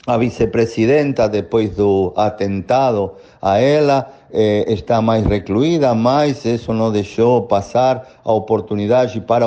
A 0.06 0.16
vicepresidenta, 0.16 1.28
depois 1.28 1.70
do 1.70 2.12
atentado 2.14 3.14
a 3.42 3.58
ela, 3.58 4.08
eh, 4.32 4.64
está 4.68 5.02
mais 5.02 5.26
recluída, 5.26 5.96
mas 5.96 6.44
isso 6.44 6.72
não 6.72 6.92
deixou 6.92 7.42
passar 7.42 8.06
a 8.24 8.32
oportunidade 8.32 9.20
para 9.20 9.46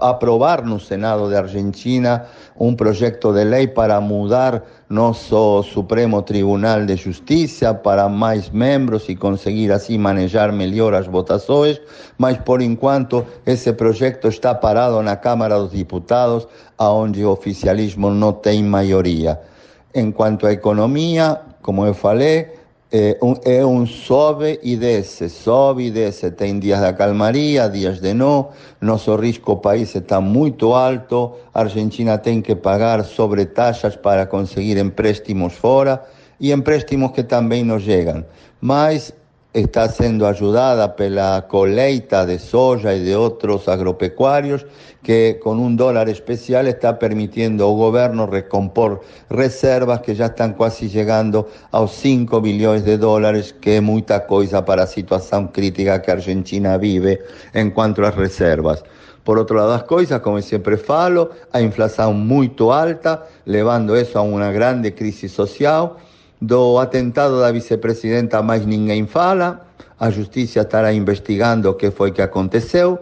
aprovar 0.00 0.64
no 0.64 0.78
Senado 0.78 1.28
de 1.28 1.34
Argentina 1.34 2.24
um 2.56 2.72
projeto 2.72 3.32
de 3.32 3.42
lei 3.42 3.66
para 3.66 4.00
mudar 4.00 4.62
nosso 4.88 5.64
Supremo 5.64 6.22
Tribunal 6.22 6.86
de 6.86 6.94
Justiça 6.94 7.74
para 7.74 8.08
mais 8.08 8.48
membros 8.48 9.08
e 9.08 9.16
conseguir 9.16 9.72
assim 9.72 9.98
manejar 9.98 10.52
melhor 10.52 10.94
as 10.94 11.08
votações, 11.08 11.80
mas 12.16 12.38
por 12.38 12.62
enquanto 12.62 13.26
esse 13.44 13.72
projeto 13.72 14.28
está 14.28 14.54
parado 14.54 15.02
na 15.02 15.16
Câmara 15.16 15.58
dos 15.58 15.72
Deputados, 15.72 16.46
onde 16.78 17.24
o 17.24 17.30
oficialismo 17.30 18.08
não 18.08 18.32
tem 18.32 18.62
maioria. 18.62 19.49
En 19.92 20.12
cuanto 20.12 20.46
a 20.46 20.52
economía, 20.52 21.40
como 21.62 21.84
eu 21.84 21.94
falei, 21.94 22.46
é 22.92 23.18
um, 23.22 23.34
é 23.44 23.86
sobe 23.86 24.58
e 24.62 24.76
desce, 24.76 25.28
sobe 25.28 25.86
e 25.86 25.90
desce. 25.90 26.30
Tem 26.32 26.58
dias 26.58 26.80
da 26.80 26.92
calmaria, 26.92 27.68
dias 27.68 28.00
de 28.00 28.14
não. 28.14 28.48
Nosso 28.80 29.14
risco 29.16 29.56
país 29.58 29.94
está 29.94 30.20
muito 30.20 30.74
alto. 30.74 31.32
A 31.54 31.60
Argentina 31.60 32.18
tem 32.18 32.42
que 32.42 32.56
pagar 32.56 33.04
sobretaxas 33.04 33.96
para 33.96 34.26
conseguir 34.26 34.76
empréstimos 34.76 35.54
fora 35.54 36.02
e 36.40 36.52
empréstimos 36.52 37.12
que 37.12 37.22
também 37.22 37.64
não 37.64 37.78
chegam. 37.78 38.24
Mas 38.60 39.12
está 39.52 39.88
siendo 39.88 40.28
ayudada 40.28 40.94
por 40.94 41.10
la 41.10 41.46
coleita 41.48 42.24
de 42.24 42.38
soya 42.38 42.94
y 42.94 43.02
de 43.02 43.16
otros 43.16 43.68
agropecuarios 43.68 44.64
que 45.02 45.40
con 45.42 45.58
un 45.58 45.76
dólar 45.76 46.08
especial 46.08 46.68
está 46.68 46.98
permitiendo 46.98 47.68
al 47.68 47.76
gobierno 47.76 48.26
recompor 48.26 49.00
reservas 49.28 50.02
que 50.02 50.14
ya 50.14 50.26
están 50.26 50.54
casi 50.54 50.88
llegando 50.88 51.48
a 51.72 51.80
los 51.80 51.92
5 51.92 52.40
billones 52.40 52.84
de 52.84 52.98
dólares, 52.98 53.54
que 53.60 53.76
es 53.76 53.82
mucha 53.82 54.26
cosa 54.26 54.64
para 54.64 54.82
la 54.82 54.86
situación 54.86 55.48
crítica 55.48 56.00
que 56.00 56.12
Argentina 56.12 56.76
vive 56.76 57.20
en 57.52 57.70
cuanto 57.72 58.02
a 58.02 58.06
las 58.06 58.16
reservas. 58.16 58.84
Por 59.24 59.38
otro 59.38 59.56
lado, 59.56 59.72
las 59.72 59.84
cosas, 59.84 60.20
como 60.20 60.40
siempre 60.40 60.76
falo, 60.76 61.30
a 61.52 61.60
inflación 61.60 62.26
muy 62.26 62.52
alta, 62.72 63.26
llevando 63.44 63.96
eso 63.96 64.18
a 64.18 64.22
una 64.22 64.50
grande 64.50 64.94
crisis 64.94 65.32
social, 65.32 65.92
do 66.40 66.78
atentado 66.78 67.38
da 67.40 67.52
vicepresidenta 67.52 68.42
mais 68.42 68.64
ninguém 68.64 69.06
fala, 69.06 69.66
a 69.98 70.10
justiça 70.10 70.60
estará 70.60 70.92
investigando 70.92 71.68
o 71.68 71.74
que 71.74 71.90
foi 71.90 72.10
que 72.10 72.22
aconteceu, 72.22 72.98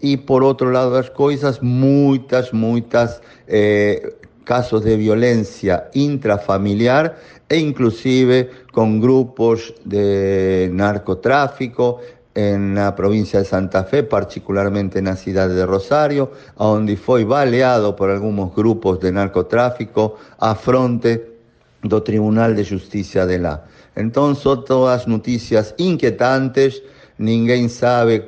e 0.00 0.16
por 0.16 0.42
outro 0.42 0.70
lado 0.70 0.92
das 0.92 1.08
coisas, 1.08 1.58
muitas, 1.60 2.52
muitas 2.52 3.20
eh, 3.46 4.14
casos 4.44 4.82
de 4.82 4.96
violência 4.96 5.84
intrafamiliar 5.94 7.16
e 7.50 7.56
inclusive 7.56 8.48
com 8.72 8.98
grupos 8.98 9.74
de 9.84 10.70
narcotráfico 10.72 12.00
na 12.58 12.92
província 12.92 13.42
de 13.42 13.48
Santa 13.48 13.82
Fe, 13.82 14.04
particularmente 14.04 15.00
na 15.00 15.16
cidade 15.16 15.54
de 15.54 15.64
Rosário, 15.64 16.30
onde 16.56 16.94
foi 16.94 17.24
baleado 17.24 17.94
por 17.94 18.10
alguns 18.10 18.54
grupos 18.54 19.00
de 19.00 19.10
narcotráfico 19.10 20.16
a 20.38 20.54
fronte 20.54 21.37
do 21.82 22.00
Tribunal 22.00 22.54
de 22.54 22.64
Justiça 22.64 23.26
de. 23.26 23.62
Então, 23.96 24.34
são 24.34 24.56
todas 24.56 25.06
notícias 25.06 25.74
inquietantes, 25.78 26.82
ninguém 27.18 27.68
sabe 27.68 28.20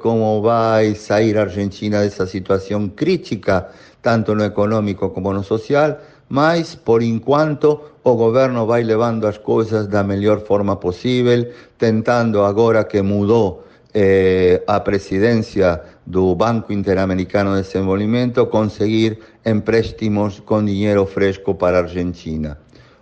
vai 0.43 0.95
sair 0.95 1.39
a 1.39 1.43
Argentina 1.43 2.01
dessa 2.01 2.27
situação 2.27 2.89
crítica, 2.89 3.69
tanto 4.03 4.35
no 4.35 4.45
econômico 4.45 5.11
como 5.11 5.33
no 5.33 5.45
social, 5.45 5.99
mas, 6.29 6.75
por 6.75 7.03
enquanto, 7.03 7.81
o 8.05 8.15
governo 8.15 8.67
vai 8.67 8.83
levando 8.83 9.27
as 9.27 9.39
coisas 9.39 9.87
da 9.87 10.03
melhor 10.03 10.41
forma 10.41 10.77
possível, 10.77 11.51
tentando 11.77 12.43
agora 12.43 12.85
que 12.85 13.03
mudou 13.03 13.65
eh, 13.93 14.63
a 14.67 14.79
presidência 14.81 15.83
do 16.07 16.35
Banco 16.35 16.73
Interamericano 16.73 17.57
de 17.57 17.63
Desenvolvimento, 17.63 18.47
conseguir 18.47 19.19
empréstimos 19.45 20.41
com 20.41 20.65
dinheiro 20.65 21.05
fresco 21.07 21.55
para 21.55 21.79
a 21.79 21.83
Argentina. 21.83 22.59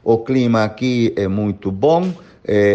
O 0.08 0.24
clima 0.24 0.64
aqui 0.64 1.12
é 1.18 1.28
muito 1.28 1.70
bom, 1.70 2.10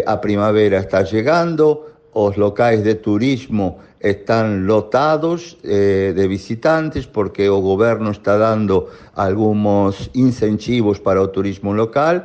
a 0.06 0.16
primavera 0.16 0.78
está 0.78 1.04
chegando, 1.04 1.82
os 2.14 2.36
locais 2.36 2.84
de 2.84 2.94
turismo 2.94 3.80
estão 4.00 4.64
lotados 4.64 5.58
eh, 5.64 6.12
de 6.14 6.28
visitantes 6.28 7.06
porque 7.06 7.48
o 7.48 7.60
governo 7.60 8.12
está 8.12 8.38
dando 8.38 8.88
alguns 9.16 10.08
incentivos 10.14 11.00
para 11.00 11.20
o 11.20 11.26
turismo 11.26 11.72
local 11.72 12.22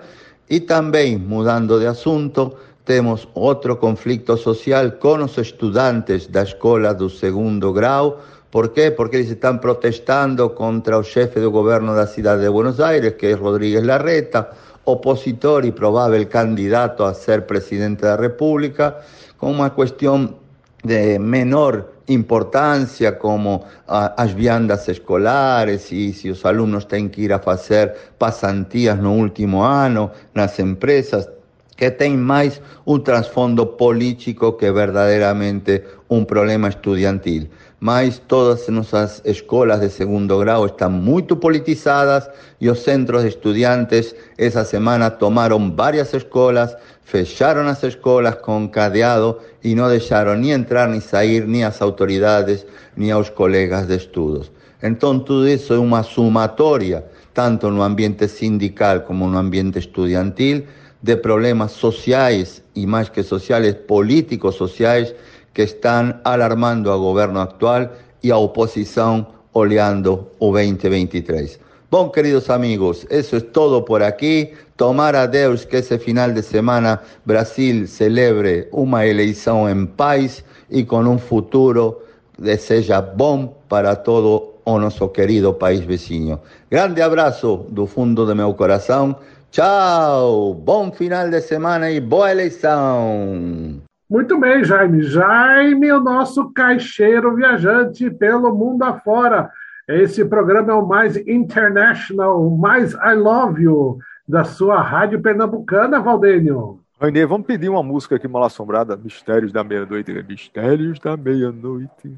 e 0.48 0.60
também, 0.60 1.18
mudando 1.18 1.80
de 1.80 1.88
assunto, 1.88 2.54
temos 2.86 3.28
outro 3.34 3.78
conflito 3.78 4.38
social 4.38 4.92
com 4.92 5.24
os 5.24 5.36
estudantes 5.40 6.28
da 6.28 6.44
escola 6.44 6.94
do 6.94 7.10
segundo 7.10 7.74
grau. 7.74 8.22
Por 8.52 8.70
quê? 8.70 8.92
Porque 8.92 9.16
eles 9.18 9.32
estão 9.32 9.58
protestando 9.58 10.52
contra 10.52 11.00
o 11.00 11.04
chefe 11.04 11.40
do 11.40 11.50
governo 11.50 11.96
da 11.96 12.06
cidade 12.06 12.44
de 12.44 12.50
Buenos 12.50 12.80
Aires, 12.80 13.16
que 13.16 13.28
é 13.28 13.34
Rodríguez 13.34 13.84
Larreta, 13.84 14.50
opositor 14.86 15.66
y 15.66 15.72
probable 15.72 16.28
candidato 16.28 17.06
a 17.06 17.14
ser 17.14 17.46
presidente 17.46 18.06
de 18.06 18.12
la 18.12 18.18
República, 18.18 18.98
con 19.38 19.56
una 19.60 19.72
cuestión 19.72 20.38
de 20.84 21.20
menor 21.20 21.94
importancia 22.08 23.20
como 23.20 23.66
las 23.88 24.34
viandas 24.34 24.90
escolares 24.90 25.92
y 25.92 26.14
si 26.14 26.30
los 26.30 26.46
alumnos 26.46 26.88
tienen 26.88 27.10
que 27.10 27.22
ir 27.22 27.34
a 27.34 27.38
hacer 27.38 27.96
pasantías 28.18 28.98
no 29.00 29.14
último 29.14 29.68
año, 29.68 30.12
las 30.34 30.60
empresas, 30.60 31.30
que 31.76 31.92
tienen 31.92 32.22
más 32.22 32.62
un 32.84 33.04
trasfondo 33.06 33.78
político 33.78 34.58
que 34.58 34.70
verdaderamente 34.70 35.86
un 36.10 36.26
problema 36.26 36.68
estudiantil 36.68 37.50
mas 37.80 38.22
todas 38.28 38.68
nuestras 38.70 39.22
escuelas 39.24 39.80
de 39.80 39.90
segundo 39.90 40.38
grado 40.38 40.66
están 40.66 41.04
muy 41.04 41.24
politizadas 41.24 42.30
y 42.60 42.66
los 42.66 42.80
centros 42.80 43.24
de 43.24 43.30
estudiantes 43.30 44.16
esa 44.38 44.66
semana 44.66 45.18
tomaron 45.18 45.76
varias 45.76 46.14
escuelas, 46.14 46.78
fecharon 47.04 47.68
las 47.68 47.84
escuelas 47.84 48.38
con 48.38 48.68
cadeado 48.68 49.40
y 49.64 49.76
no 49.76 49.88
dejaron 49.88 50.42
ni 50.42 50.52
entrar 50.52 50.90
ni 50.90 51.00
salir 51.00 51.48
ni 51.48 51.64
a 51.64 51.68
las 51.68 51.82
autoridades 51.82 52.68
ni 52.96 53.12
a 53.12 53.16
los 53.16 53.32
colegas 53.32 53.88
de 53.88 53.96
estudios. 53.96 54.52
Entonces 54.82 55.26
todo 55.26 55.48
eso 55.48 55.74
es 55.76 55.80
una 55.80 56.04
sumatoria, 56.04 57.06
tanto 57.34 57.70
el 57.70 57.82
ambiente 57.82 58.28
sindical 58.28 59.06
como 59.06 59.30
el 59.30 59.38
ambiente 59.38 59.80
estudiantil, 59.80 60.68
de 61.02 61.16
problemas 61.16 61.72
sociales 61.72 62.62
y 62.74 62.86
más 62.86 63.10
que 63.10 63.24
sociales, 63.24 63.76
políticos 63.76 64.56
sociales, 64.56 65.16
que 65.54 65.64
están 65.64 66.22
alarmando 66.24 66.92
al 66.92 67.00
gobierno 67.00 67.42
actual 67.42 67.92
y 68.22 68.32
a 68.32 68.38
oposición 68.38 69.28
oleando 69.54 70.32
o 70.40 70.48
2023. 70.48 71.60
Bom, 71.92 72.12
queridos 72.12 72.50
amigos, 72.50 73.08
eso 73.10 73.38
es 73.38 73.52
todo 73.52 73.84
por 73.84 74.04
aquí. 74.04 74.52
Tomar 74.76 75.16
a 75.16 75.28
Deus 75.28 75.66
que 75.66 75.80
ese 75.80 75.98
final 75.98 76.36
de 76.36 76.44
semana 76.44 77.02
Brasil 77.26 77.88
celebre 77.88 78.70
una 78.72 79.06
elección 79.06 79.70
en 79.70 79.88
paz 79.88 80.44
y 80.70 80.86
con 80.86 81.08
un 81.08 81.18
futuro 81.18 82.04
que 82.42 82.58
seja 82.58 83.02
bom 83.02 83.54
para 83.68 84.04
todo 84.04 84.60
o 84.64 85.12
querido 85.12 85.58
país 85.58 85.86
vizinho. 85.86 86.40
Grande 86.70 87.02
abraço 87.02 87.66
do 87.70 87.88
fundo 87.88 88.26
do 88.26 88.36
meu 88.36 88.54
coração. 88.54 89.16
Tchau, 89.52 90.54
bom 90.54 90.92
final 90.92 91.30
de 91.32 91.42
semana 91.42 91.90
e 91.90 92.00
boa 92.00 92.32
eleição. 92.32 93.89
Muito 94.10 94.40
bem, 94.40 94.64
Jaime. 94.64 95.04
Jaime, 95.04 95.92
o 95.92 96.00
nosso 96.00 96.52
caixeiro 96.52 97.36
viajante 97.36 98.10
pelo 98.10 98.56
mundo 98.56 98.84
afora. 98.84 99.52
Esse 99.88 100.26
programa 100.26 100.72
é 100.72 100.76
o 100.76 100.86
mais 100.86 101.16
international, 101.16 102.46
o 102.46 102.58
mais 102.58 102.94
I 102.94 103.14
Love 103.14 103.64
You 103.64 104.00
da 104.28 104.44
sua 104.44 104.82
rádio 104.82 105.22
pernambucana, 105.22 106.00
Valdênio. 106.00 106.80
Rainê, 107.00 107.26
vamos 107.26 107.48
pedir 107.48 107.70
uma 107.70 107.82
música 107.82 108.16
aqui 108.16 108.28
mal 108.28 108.44
assombrada, 108.44 108.98
Mistérios 108.98 109.52
da 109.52 109.64
Meia-Noite. 109.64 110.12
Mistérios 110.28 111.00
da 111.00 111.16
Meia-Noite. 111.16 112.18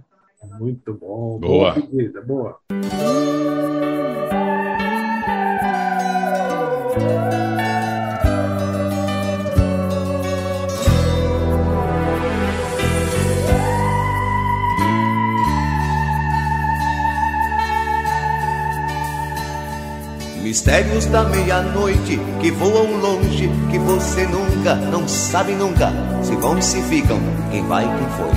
Muito 0.60 0.93
bom. 0.93 1.39
Boa. 1.39 1.73
Boa 1.73 1.73
pedida, 1.73 2.21
boa. 2.21 2.58
Mistérios 20.51 21.05
da 21.05 21.23
meia-noite 21.23 22.19
que 22.41 22.51
voam 22.51 22.97
longe, 22.97 23.49
que 23.71 23.79
você 23.79 24.27
nunca, 24.27 24.75
não 24.75 25.07
sabe 25.07 25.53
nunca, 25.53 25.93
se 26.21 26.35
vão 26.35 26.57
e 26.57 26.61
se 26.61 26.81
ficam, 26.81 27.21
quem 27.49 27.65
vai 27.67 27.85
quem 27.85 28.05
foi. 28.17 28.31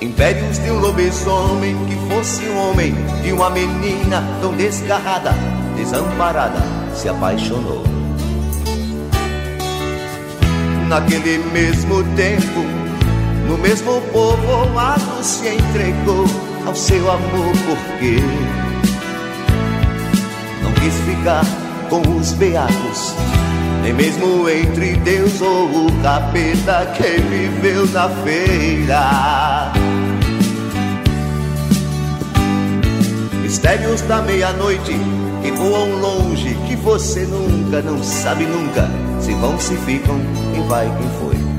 Impérios 0.00 0.58
de 0.58 0.68
um 0.72 0.80
lobisomem 0.80 1.76
que 1.86 1.94
fosse 2.12 2.44
um 2.46 2.58
homem, 2.58 2.92
de 3.22 3.32
uma 3.32 3.50
menina 3.50 4.24
tão 4.40 4.56
desgarrada, 4.56 5.32
desamparada, 5.76 6.58
se 6.92 7.08
apaixonou. 7.08 7.84
Naquele 10.88 11.38
mesmo 11.52 12.02
tempo, 12.16 12.64
no 13.46 13.56
mesmo 13.58 14.00
povoado 14.10 15.22
se 15.22 15.46
entregou 15.50 16.51
ao 16.66 16.74
seu 16.74 17.10
amor 17.10 17.52
porque 17.66 18.16
não 20.62 20.72
quis 20.74 20.94
ficar 21.00 21.44
com 21.88 22.00
os 22.16 22.32
beatos, 22.32 23.14
nem 23.82 23.92
mesmo 23.92 24.48
entre 24.48 24.96
Deus 24.96 25.40
ou 25.40 25.86
o 25.86 26.02
capeta 26.02 26.86
que 26.96 27.20
viveu 27.20 27.86
na 27.88 28.08
feira. 28.08 29.72
Mistérios 33.42 34.00
da 34.02 34.22
meia-noite 34.22 34.96
que 35.42 35.50
voam 35.52 36.00
longe, 36.00 36.56
que 36.66 36.76
você 36.76 37.26
nunca, 37.26 37.82
não 37.82 38.02
sabe 38.02 38.44
nunca 38.44 38.88
se 39.20 39.34
vão, 39.34 39.58
se 39.58 39.76
ficam, 39.76 40.20
quem 40.52 40.66
vai, 40.66 40.86
quem 40.86 41.08
foi. 41.20 41.51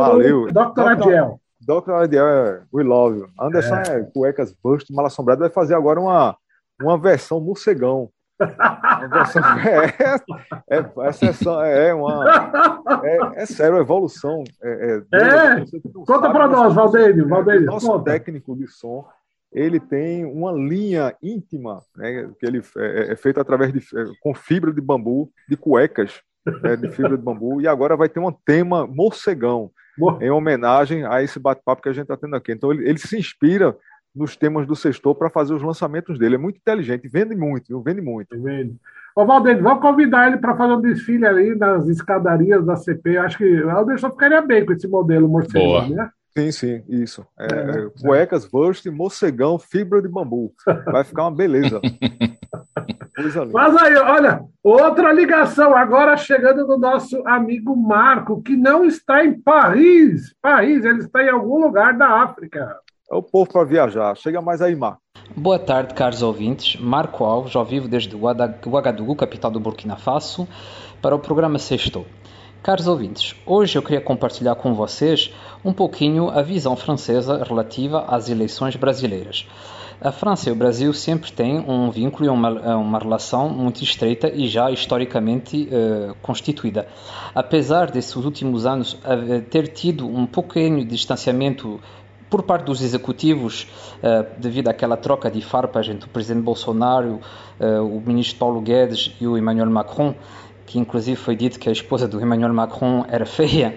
Valeu. 0.00 0.46
Dr. 0.46 0.80
Adiel. 0.80 1.40
Dr. 1.60 1.90
Adiel, 1.92 2.26
é 2.26 2.62
We 2.72 2.82
Love 2.82 3.18
You. 3.20 3.28
Anderson 3.38 3.76
É. 3.76 4.00
é, 4.00 4.02
cuecas 4.12 4.52
Bust, 4.62 4.92
mal 4.92 5.06
assombrado, 5.06 5.40
vai 5.40 5.50
fazer 5.50 5.74
agora 5.74 6.00
uma, 6.00 6.36
uma 6.82 6.98
versão 6.98 7.40
morcegão. 7.40 8.08
Uma 8.40 9.06
versão, 9.08 9.42
é, 10.68 10.78
é, 10.78 10.90
essa 11.08 11.66
é, 11.66 11.88
é 11.88 11.94
uma. 11.94 12.24
É, 13.04 13.42
é 13.42 13.46
sério, 13.46 13.76
a 13.76 13.80
evolução. 13.80 14.42
É, 14.62 15.02
É? 15.12 15.64
não 15.94 16.04
Conta 16.04 16.28
mas- 16.30 16.50
nós, 16.50 16.74
Valdênio, 16.74 17.24
é, 17.26 17.28
Valdênio, 17.28 17.66
Nosso 17.66 17.86
conta. 17.86 18.10
técnico 18.10 18.56
de 18.56 18.66
som, 18.66 19.06
ele 19.52 19.78
tem 19.78 20.24
uma 20.24 20.52
linha 20.52 21.14
íntima, 21.22 21.82
né, 21.96 22.30
que 22.38 22.46
ele 22.46 22.62
é, 22.78 23.12
é 23.12 23.16
feito 23.16 23.38
através 23.40 23.72
de 23.72 23.78
é, 23.80 24.04
com 24.22 24.32
fibra 24.32 24.72
de 24.72 24.80
bambu, 24.80 25.30
de 25.48 25.56
cuecas 25.56 26.20
né, 26.62 26.76
de 26.76 26.90
fibra 26.90 27.18
de 27.18 27.22
bambu, 27.22 27.60
e 27.60 27.68
agora 27.68 27.94
vai 27.96 28.08
ter 28.08 28.20
um 28.20 28.32
tema 28.32 28.86
morcegão, 28.86 29.70
Boa. 30.00 30.18
em 30.20 30.30
homenagem 30.30 31.04
a 31.04 31.22
esse 31.22 31.38
bate-papo 31.38 31.82
que 31.82 31.88
a 31.88 31.92
gente 31.92 32.04
está 32.04 32.16
tendo 32.16 32.34
aqui. 32.34 32.52
Então 32.52 32.72
ele, 32.72 32.88
ele 32.88 32.98
se 32.98 33.16
inspira 33.18 33.76
nos 34.14 34.36
temas 34.36 34.66
do 34.66 34.74
sextor 34.74 35.14
para 35.14 35.30
fazer 35.30 35.54
os 35.54 35.62
lançamentos 35.62 36.18
dele. 36.18 36.34
É 36.34 36.38
muito 36.38 36.56
inteligente, 36.56 37.08
vende 37.08 37.36
muito, 37.36 37.68
viu? 37.68 37.80
vende 37.82 38.00
muito. 38.00 38.40
Vendo. 38.42 38.76
Ô, 39.14 39.24
Valdênio, 39.24 39.62
vamos 39.62 39.82
convidar 39.82 40.28
ele 40.28 40.38
para 40.38 40.56
fazer 40.56 40.72
um 40.72 40.80
desfile 40.80 41.26
ali 41.26 41.54
nas 41.54 41.86
escadarias 41.88 42.64
da 42.64 42.76
CP. 42.76 43.16
Eu 43.16 43.22
acho 43.22 43.38
que 43.38 43.44
o 43.44 43.70
Anderson 43.70 44.10
ficaria 44.10 44.40
bem 44.40 44.64
com 44.64 44.72
esse 44.72 44.88
modelo 44.88 45.28
morcegão, 45.28 45.62
Boa. 45.62 45.88
né? 45.88 46.10
Sim, 46.36 46.52
sim, 46.52 46.82
isso. 46.88 47.26
É, 47.38 47.44
É, 47.44 47.86
é, 47.86 47.90
cuecas, 48.00 48.44
burst, 48.44 48.86
morcegão, 48.86 49.58
fibra 49.58 50.00
de 50.00 50.08
bambu. 50.08 50.52
Vai 50.86 51.04
ficar 51.04 51.24
uma 51.24 51.34
beleza. 51.34 51.80
Coisa 53.14 53.40
linda. 53.40 53.52
Mas 53.52 53.76
aí, 53.76 53.96
olha, 53.96 54.44
outra 54.62 55.12
ligação 55.12 55.76
agora 55.76 56.16
chegando 56.16 56.66
do 56.66 56.78
nosso 56.78 57.22
amigo 57.26 57.76
Marco, 57.76 58.42
que 58.42 58.56
não 58.56 58.84
está 58.84 59.24
em 59.24 59.38
Paris. 59.38 60.34
Paris, 60.40 60.84
ele 60.84 61.00
está 61.00 61.22
em 61.22 61.28
algum 61.28 61.60
lugar 61.60 61.96
da 61.96 62.22
África. 62.22 62.76
É 63.10 63.14
o 63.14 63.22
povo 63.22 63.50
para 63.52 63.64
viajar. 63.64 64.16
Chega 64.16 64.40
mais 64.40 64.62
aí, 64.62 64.76
Marco. 64.76 65.00
Boa 65.36 65.58
tarde, 65.58 65.94
caros 65.94 66.22
ouvintes. 66.22 66.80
Marco 66.80 67.24
Alves, 67.24 67.56
ao 67.56 67.64
vivo 67.64 67.88
desde 67.88 68.16
Ouagadougou, 68.16 69.16
capital 69.16 69.50
do 69.50 69.58
Burkina 69.58 69.96
Faso, 69.96 70.46
para 71.02 71.14
o 71.14 71.18
programa 71.18 71.58
Sextou. 71.58 72.06
Caros 72.62 72.86
ouvintes, 72.86 73.34
hoje 73.46 73.78
eu 73.78 73.82
queria 73.82 74.02
compartilhar 74.02 74.54
com 74.54 74.74
vocês 74.74 75.32
um 75.64 75.72
pouquinho 75.72 76.28
a 76.28 76.42
visão 76.42 76.76
francesa 76.76 77.42
relativa 77.42 78.04
às 78.06 78.28
eleições 78.28 78.76
brasileiras. 78.76 79.48
A 79.98 80.12
França 80.12 80.50
e 80.50 80.52
o 80.52 80.54
Brasil 80.54 80.92
sempre 80.92 81.32
têm 81.32 81.58
um 81.58 81.90
vínculo 81.90 82.26
e 82.26 82.28
uma, 82.28 82.50
uma 82.76 82.98
relação 82.98 83.48
muito 83.48 83.82
estreita 83.82 84.28
e 84.28 84.46
já 84.46 84.70
historicamente 84.70 85.70
eh, 85.72 86.12
constituída. 86.20 86.86
Apesar 87.34 87.90
desses 87.90 88.14
últimos 88.16 88.66
anos 88.66 88.98
ter 89.48 89.68
tido 89.68 90.06
um 90.06 90.26
pequeno 90.26 90.84
distanciamento 90.84 91.80
por 92.30 92.44
parte 92.44 92.64
dos 92.64 92.80
executivos, 92.80 93.66
eh, 94.02 94.24
devido 94.38 94.68
àquela 94.68 94.96
troca 94.96 95.30
de 95.30 95.42
farpas 95.42 95.88
entre 95.88 96.06
o 96.06 96.10
presidente 96.10 96.44
Bolsonaro, 96.44 97.20
eh, 97.58 97.80
o 97.80 98.00
ministro 98.04 98.38
Paulo 98.38 98.60
Guedes 98.60 99.16
e 99.20 99.26
o 99.26 99.36
Emmanuel 99.36 99.68
Macron, 99.68 100.14
que 100.70 100.78
inclusive 100.78 101.16
foi 101.16 101.34
dito 101.34 101.58
que 101.58 101.68
a 101.68 101.72
esposa 101.72 102.06
do 102.06 102.20
Emmanuel 102.20 102.54
Macron 102.54 103.04
era 103.08 103.26
feia. 103.26 103.76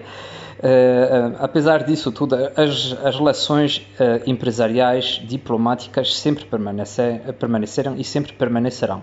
Eh, 0.62 1.32
apesar 1.40 1.82
disso 1.82 2.12
tudo, 2.12 2.36
as, 2.36 2.96
as 3.04 3.16
relações 3.16 3.84
eh, 3.98 4.22
empresariais, 4.28 5.20
diplomáticas 5.24 6.16
sempre 6.16 6.44
permanece, 6.44 7.20
permaneceram 7.40 7.96
e 7.96 8.04
sempre 8.04 8.32
permanecerão. 8.32 9.02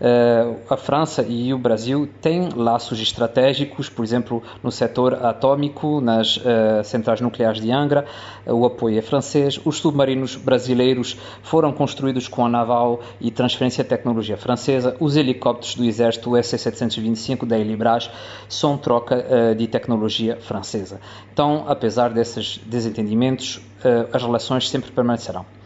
Eh, 0.00 0.54
a 0.70 0.76
França 0.76 1.22
e 1.28 1.52
o 1.52 1.58
Brasil 1.58 2.08
têm 2.20 2.50
laços 2.54 3.00
estratégicos, 3.00 3.88
por 3.88 4.04
exemplo, 4.04 4.42
no 4.62 4.70
setor 4.70 5.14
atômico, 5.24 6.00
nas 6.00 6.40
eh, 6.44 6.82
centrais 6.84 7.20
nucleares 7.20 7.60
de 7.60 7.70
Angra, 7.70 8.06
o 8.46 8.64
apoio 8.64 8.98
é 8.98 9.02
francês. 9.02 9.60
Os 9.64 9.78
submarinos 9.78 10.36
brasileiros 10.36 11.16
foram 11.42 11.72
construídos 11.72 12.28
com 12.28 12.46
a 12.46 12.48
naval 12.48 13.00
e 13.20 13.30
transferência 13.30 13.82
de 13.82 13.90
tecnologia 13.90 14.36
francesa. 14.36 14.96
Os 15.00 15.16
helicópteros 15.16 15.74
do 15.74 15.84
exército, 15.84 16.30
o 16.30 16.34
SC-725 16.34 17.44
da 17.44 17.58
Elibras, 17.58 18.10
são 18.48 18.76
troca 18.78 19.26
eh, 19.28 19.54
de 19.54 19.66
tecnologia 19.66 20.36
francesa. 20.40 21.00
Então, 21.32 21.64
apesar 21.66 22.10
desses 22.10 22.58
desentendimentos, 22.64 23.60
as 24.12 24.22
relações 24.22 24.68
sempre 24.68 24.90
permanecerão. 24.90 25.57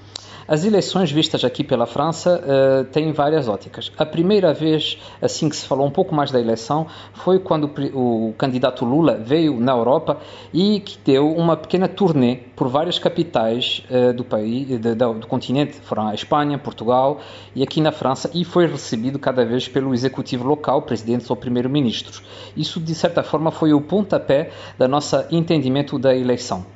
As 0.52 0.66
eleições 0.66 1.10
vistas 1.10 1.44
aqui 1.46 1.64
pela 1.64 1.86
França 1.86 2.44
eh, 2.46 2.84
têm 2.92 3.10
várias 3.10 3.48
óticas. 3.48 3.90
A 3.96 4.04
primeira 4.04 4.52
vez, 4.52 4.98
assim 5.18 5.48
que 5.48 5.56
se 5.56 5.64
falou 5.66 5.86
um 5.86 5.90
pouco 5.90 6.14
mais 6.14 6.30
da 6.30 6.38
eleição, 6.38 6.86
foi 7.14 7.38
quando 7.38 7.70
o 7.94 8.34
candidato 8.36 8.84
Lula 8.84 9.16
veio 9.16 9.58
na 9.58 9.72
Europa 9.72 10.18
e 10.52 10.80
que 10.80 10.98
deu 11.02 11.32
uma 11.34 11.56
pequena 11.56 11.88
turnê 11.88 12.36
por 12.54 12.68
várias 12.68 12.98
capitais 12.98 13.82
eh, 13.90 14.12
do 14.12 14.22
país, 14.24 14.68
de- 14.68 14.94
da- 14.94 15.10
do 15.14 15.26
continente, 15.26 15.72
foram 15.80 16.08
a 16.08 16.14
Espanha, 16.14 16.58
Portugal 16.58 17.18
e 17.56 17.62
aqui 17.62 17.80
na 17.80 17.90
França, 17.90 18.30
e 18.34 18.44
foi 18.44 18.66
recebido 18.66 19.18
cada 19.18 19.46
vez 19.46 19.66
pelo 19.68 19.94
executivo 19.94 20.46
local, 20.46 20.82
presidentes 20.82 21.30
ou 21.30 21.34
primeiro-ministros. 21.34 22.22
Isso, 22.54 22.78
de 22.78 22.94
certa 22.94 23.22
forma, 23.22 23.50
foi 23.50 23.72
o 23.72 23.80
pontapé 23.80 24.50
da 24.76 24.86
nossa 24.86 25.26
entendimento 25.30 25.98
da 25.98 26.14
eleição. 26.14 26.66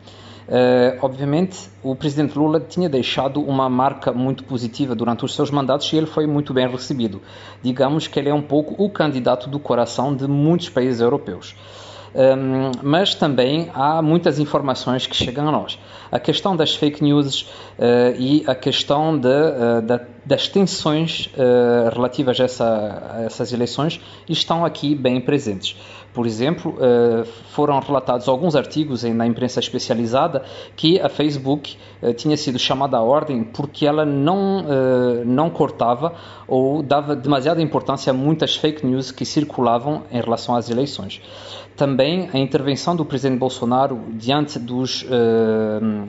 Eh, 0.49 0.99
obviamente, 1.03 1.69
o 1.83 1.95
presidente 1.97 2.39
Lula 2.39 2.61
tinha 2.61 2.89
deixado 2.89 3.41
uma 3.41 3.69
marca 3.69 4.13
muito 4.13 4.45
positiva 4.45 4.95
durante 4.95 5.25
os 5.25 5.35
seus 5.35 5.51
mandatos 5.51 5.93
e 5.93 5.97
ele 5.97 6.07
foi 6.07 6.27
muito 6.27 6.55
bem 6.55 6.69
recebido. 6.69 7.21
Digamos 7.63 8.07
que 8.07 8.19
ele 8.19 8.29
é 8.29 8.35
um 8.35 8.43
pouco 8.43 8.81
o 8.83 8.89
candidato 8.89 9.49
do 9.49 9.59
coração 9.59 10.15
de 10.15 10.29
muitos 10.29 10.69
países 10.69 11.01
europeus. 11.01 11.55
Um, 12.15 12.71
mas 12.83 13.15
também 13.15 13.71
há 13.75 14.01
muitas 14.01 14.39
informações 14.39 15.07
que 15.07 15.15
chegam 15.15 15.49
a 15.49 15.53
nós. 15.53 15.79
A 16.11 16.19
questão 16.19 16.57
das 16.57 16.75
fake 16.75 17.03
news 17.03 17.43
uh, 17.43 18.17
e 18.19 18.43
a 18.47 18.55
questão 18.55 19.19
de, 19.19 19.29
uh, 19.29 19.83
da, 19.83 20.01
das 20.27 20.49
tensões 20.49 21.31
uh, 21.37 21.95
relativas 21.95 22.39
a, 22.39 22.45
essa, 22.45 23.13
a, 23.15 23.23
essas 23.23 23.53
eleições 23.53 24.01
estão 24.29 24.65
aqui 24.65 24.95
bem 24.95 25.21
presentes. 25.21 25.77
Por 26.13 26.27
exemplo, 26.27 26.79
foram 27.51 27.79
relatados 27.79 28.27
alguns 28.27 28.57
artigos 28.57 29.03
na 29.05 29.27
imprensa 29.27 29.61
especializada 29.61 30.43
que 30.75 30.99
a 30.99 31.11
Facebook 31.11 31.77
tinha 32.17 32.39
sido 32.39 32.59
chamada 32.59 32.97
à 32.97 33.03
ordem 33.03 33.45
porque 33.45 33.85
ela 33.85 34.07
não, 34.07 34.65
não 35.27 35.51
cortava 35.51 36.15
ou 36.49 36.83
dava 36.83 37.15
demasiada 37.15 37.61
importância 37.61 38.13
a 38.13 38.15
muitas 38.15 38.57
fake 38.57 38.87
news 38.87 39.11
que 39.11 39.27
circulavam 39.27 40.05
em 40.11 40.19
relação 40.19 40.57
às 40.57 40.71
eleições 40.71 41.21
também 41.77 42.31
a 42.33 42.39
intervenção 42.39 42.97
do 42.97 43.05
presidente 43.05 43.39
Bolsonaro 43.39 44.01
diante 44.15 44.59
dos, 44.59 45.03
uh, 45.03 46.09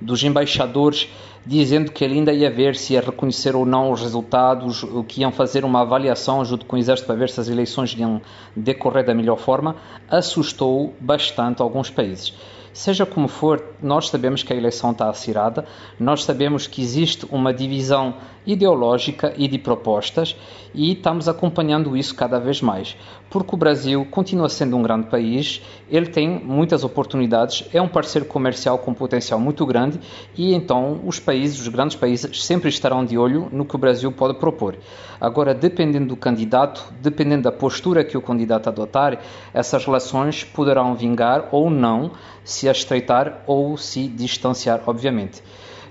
dos 0.00 0.22
embaixadores, 0.24 1.08
dizendo 1.46 1.92
que 1.92 2.04
ele 2.04 2.14
ainda 2.14 2.32
ia 2.32 2.50
ver 2.50 2.76
se 2.76 2.94
ia 2.94 3.00
reconhecer 3.00 3.54
ou 3.54 3.66
não 3.66 3.90
os 3.92 4.00
resultados, 4.00 4.82
o 4.82 5.04
que 5.04 5.20
iam 5.20 5.30
fazer 5.30 5.64
uma 5.64 5.82
avaliação 5.82 6.44
junto 6.44 6.64
com 6.64 6.76
o 6.76 6.78
Exército 6.78 7.06
para 7.06 7.16
ver 7.16 7.28
se 7.28 7.40
as 7.40 7.48
eleições 7.48 7.94
iam 7.98 8.20
decorrer 8.56 9.04
da 9.04 9.14
melhor 9.14 9.38
forma, 9.38 9.76
assustou 10.08 10.94
bastante 11.00 11.60
alguns 11.60 11.90
países. 11.90 12.32
Seja 12.72 13.06
como 13.06 13.28
for, 13.28 13.64
nós 13.80 14.08
sabemos 14.08 14.42
que 14.42 14.52
a 14.52 14.56
eleição 14.56 14.90
está 14.90 15.08
acirrada, 15.08 15.64
nós 15.98 16.24
sabemos 16.24 16.66
que 16.66 16.82
existe 16.82 17.24
uma 17.30 17.54
divisão 17.54 18.14
ideológica 18.46 19.32
e 19.36 19.48
de 19.48 19.58
propostas 19.58 20.36
e 20.74 20.92
estamos 20.92 21.28
acompanhando 21.28 21.96
isso 21.96 22.14
cada 22.14 22.38
vez 22.38 22.60
mais. 22.60 22.96
Porque 23.30 23.54
o 23.54 23.58
Brasil 23.58 24.06
continua 24.10 24.48
sendo 24.48 24.76
um 24.76 24.82
grande 24.82 25.06
país, 25.06 25.62
ele 25.88 26.06
tem 26.06 26.28
muitas 26.28 26.84
oportunidades, 26.84 27.68
é 27.72 27.80
um 27.80 27.88
parceiro 27.88 28.26
comercial 28.26 28.78
com 28.78 28.92
potencial 28.92 29.38
muito 29.38 29.64
grande 29.64 30.00
e 30.36 30.52
então 30.52 31.00
os 31.04 31.18
países, 31.18 31.60
os 31.60 31.68
grandes 31.68 31.96
países, 31.96 32.44
sempre 32.44 32.68
estarão 32.68 33.04
de 33.04 33.16
olho 33.16 33.48
no 33.52 33.64
que 33.64 33.76
o 33.76 33.78
Brasil 33.78 34.10
pode 34.12 34.38
propor. 34.38 34.76
Agora, 35.20 35.54
dependendo 35.54 36.08
do 36.08 36.16
candidato, 36.16 36.92
dependendo 37.00 37.44
da 37.44 37.52
postura 37.52 38.04
que 38.04 38.18
o 38.18 38.22
candidato 38.22 38.68
adotar, 38.68 39.20
essas 39.52 39.84
relações 39.84 40.44
poderão 40.44 40.94
vingar 40.94 41.48
ou 41.52 41.70
não, 41.70 42.12
se 42.42 42.68
estreitar 42.68 43.42
ou 43.46 43.76
se 43.76 44.06
distanciar, 44.08 44.82
obviamente. 44.86 45.42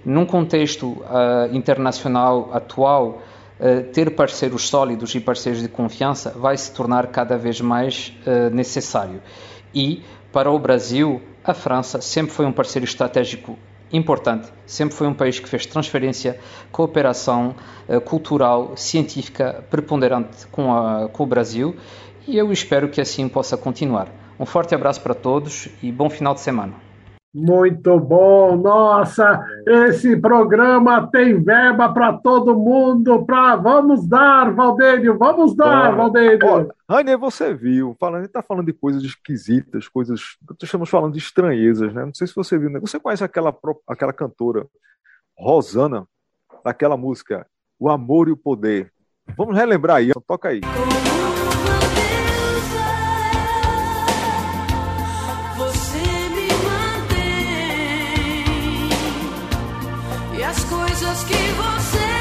Num 0.05 0.25
contexto 0.25 0.87
uh, 0.87 1.53
internacional 1.53 2.49
atual, 2.53 3.21
uh, 3.59 3.83
ter 3.93 4.11
parceiros 4.11 4.67
sólidos 4.67 5.15
e 5.15 5.19
parceiros 5.19 5.61
de 5.61 5.69
confiança 5.69 6.31
vai 6.31 6.57
se 6.57 6.73
tornar 6.73 7.07
cada 7.07 7.37
vez 7.37 7.61
mais 7.61 8.13
uh, 8.27 8.53
necessário. 8.53 9.21
E, 9.73 10.03
para 10.31 10.51
o 10.51 10.59
Brasil, 10.59 11.21
a 11.43 11.53
França 11.53 12.01
sempre 12.01 12.33
foi 12.33 12.45
um 12.45 12.51
parceiro 12.51 12.85
estratégico 12.85 13.57
importante, 13.91 14.51
sempre 14.65 14.95
foi 14.95 15.07
um 15.07 15.13
país 15.13 15.39
que 15.39 15.47
fez 15.47 15.65
transferência, 15.65 16.39
cooperação 16.71 17.55
cultural, 18.05 18.75
científica 18.75 19.63
preponderante 19.69 20.47
com, 20.47 20.73
a, 20.73 21.07
com 21.09 21.23
o 21.23 21.27
Brasil 21.27 21.75
e 22.27 22.37
eu 22.37 22.51
espero 22.51 22.89
que 22.89 22.99
assim 22.99 23.29
possa 23.29 23.55
continuar. 23.55 24.07
Um 24.39 24.45
forte 24.45 24.73
abraço 24.73 25.01
para 25.01 25.13
todos 25.13 25.67
e 25.81 25.91
bom 25.91 26.09
final 26.09 26.33
de 26.33 26.39
semana. 26.39 26.73
Muito 27.33 27.99
bom, 27.99 28.55
nossa, 28.55 29.43
esse 29.65 30.15
programa 30.17 31.07
tem 31.07 31.41
verba 31.41 31.91
para 31.91 32.13
todo 32.13 32.55
mundo, 32.55 33.25
pra... 33.25 33.55
vamos 33.55 34.07
dar, 34.07 34.53
Valdênio, 34.53 35.17
vamos 35.17 35.55
dar, 35.55 35.95
Valdênio. 35.95 36.69
Rainer, 36.87 37.17
você 37.17 37.51
viu, 37.51 37.95
falando, 37.99 38.17
a 38.17 38.19
gente 38.19 38.27
está 38.27 38.43
falando 38.43 38.67
de 38.67 38.73
coisas 38.73 39.01
esquisitas, 39.01 39.87
coisas, 39.87 40.37
estamos 40.61 40.87
falando 40.87 41.13
de 41.13 41.17
estranhezas, 41.17 41.91
né? 41.91 42.05
Não 42.05 42.13
sei 42.13 42.27
se 42.27 42.35
você 42.35 42.55
viu, 42.55 42.69
né? 42.69 42.79
você 42.79 42.99
conhece 42.99 43.23
aquela, 43.23 43.55
aquela 43.87 44.13
cantora 44.13 44.67
Rosana, 45.35 46.07
daquela 46.63 46.95
música 46.95 47.47
O 47.79 47.89
Amor 47.89 48.27
e 48.27 48.31
o 48.31 48.37
Poder. 48.37 48.91
Vamos 49.35 49.55
relembrar 49.55 49.97
aí, 49.97 50.11
toca 50.27 50.49
aí. 50.49 50.61
as 60.53 60.63
coisas 60.65 61.23
que 61.23 61.33
você 61.33 62.12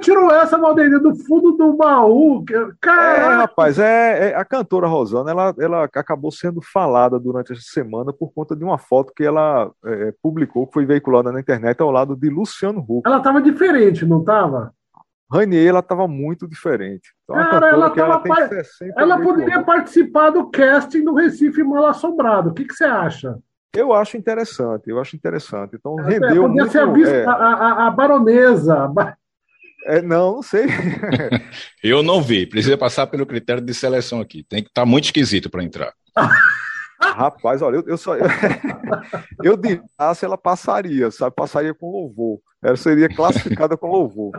tirou 0.00 0.30
essa, 0.30 0.58
Valdeir, 0.58 1.00
do 1.00 1.14
fundo 1.14 1.52
do 1.52 1.72
baú? 1.74 2.44
Caraca. 2.80 3.20
É, 3.20 3.36
rapaz, 3.36 3.78
é, 3.78 4.30
é, 4.30 4.36
a 4.36 4.44
cantora 4.44 4.86
Rosana, 4.86 5.30
ela, 5.30 5.54
ela 5.58 5.84
acabou 5.84 6.30
sendo 6.30 6.60
falada 6.60 7.18
durante 7.18 7.52
essa 7.52 7.62
semana 7.62 8.12
por 8.12 8.32
conta 8.32 8.56
de 8.56 8.64
uma 8.64 8.78
foto 8.78 9.12
que 9.14 9.24
ela 9.24 9.70
é, 9.84 10.14
publicou, 10.22 10.66
que 10.66 10.74
foi 10.74 10.84
veiculada 10.86 11.32
na 11.32 11.40
internet 11.40 11.80
ao 11.80 11.90
lado 11.90 12.16
de 12.16 12.28
Luciano 12.28 12.84
Huck. 12.88 13.02
Ela 13.06 13.18
estava 13.18 13.40
diferente, 13.40 14.04
não 14.04 14.20
estava? 14.20 14.72
Ranier, 15.32 15.68
ela 15.68 15.78
estava 15.78 16.08
muito 16.08 16.48
diferente. 16.48 17.12
Então, 17.22 17.36
Cara, 17.36 17.68
ela, 17.68 17.92
ela, 17.96 18.18
par... 18.18 18.50
ela 18.96 19.20
poderia 19.20 19.62
participar 19.62 20.30
do 20.30 20.50
casting 20.50 21.04
do 21.04 21.14
Recife 21.14 21.62
Mal 21.62 21.86
Assombrado. 21.86 22.50
O 22.50 22.52
que, 22.52 22.64
que 22.64 22.74
você 22.74 22.84
acha? 22.84 23.38
Eu 23.72 23.92
acho 23.92 24.16
interessante, 24.16 24.90
eu 24.90 25.00
acho 25.00 25.14
interessante. 25.14 25.76
Então, 25.76 25.94
rendeu 25.94 26.42
podia 26.42 26.86
muito... 26.86 27.06
ser 27.06 27.18
a, 27.18 27.20
é... 27.20 27.24
a, 27.24 27.32
a, 27.32 27.86
a 27.86 27.90
baronesa. 27.90 28.92
É, 29.86 30.02
não, 30.02 30.36
não 30.36 30.42
sei. 30.42 30.66
eu 31.82 32.02
não 32.02 32.22
vi. 32.22 32.46
Precisa 32.46 32.76
passar 32.76 33.06
pelo 33.06 33.26
critério 33.26 33.62
de 33.62 33.74
seleção 33.74 34.20
aqui. 34.20 34.44
Tem 34.44 34.62
que 34.62 34.68
estar 34.68 34.82
tá 34.82 34.86
muito 34.86 35.04
esquisito 35.04 35.48
para 35.50 35.64
entrar. 35.64 35.92
Rapaz, 37.00 37.62
olha, 37.62 37.76
eu, 37.76 37.84
eu 37.86 37.96
só. 37.96 38.14
Eu, 39.42 39.52
eu 39.52 39.56
diria 39.56 39.82
se 40.14 40.24
ela 40.24 40.36
passaria, 40.36 41.10
sabe? 41.10 41.34
Passaria 41.34 41.72
com 41.72 41.90
louvor. 41.90 42.40
Ela 42.62 42.76
seria 42.76 43.08
classificada 43.08 43.74
com 43.76 43.86
louvor. 43.86 44.32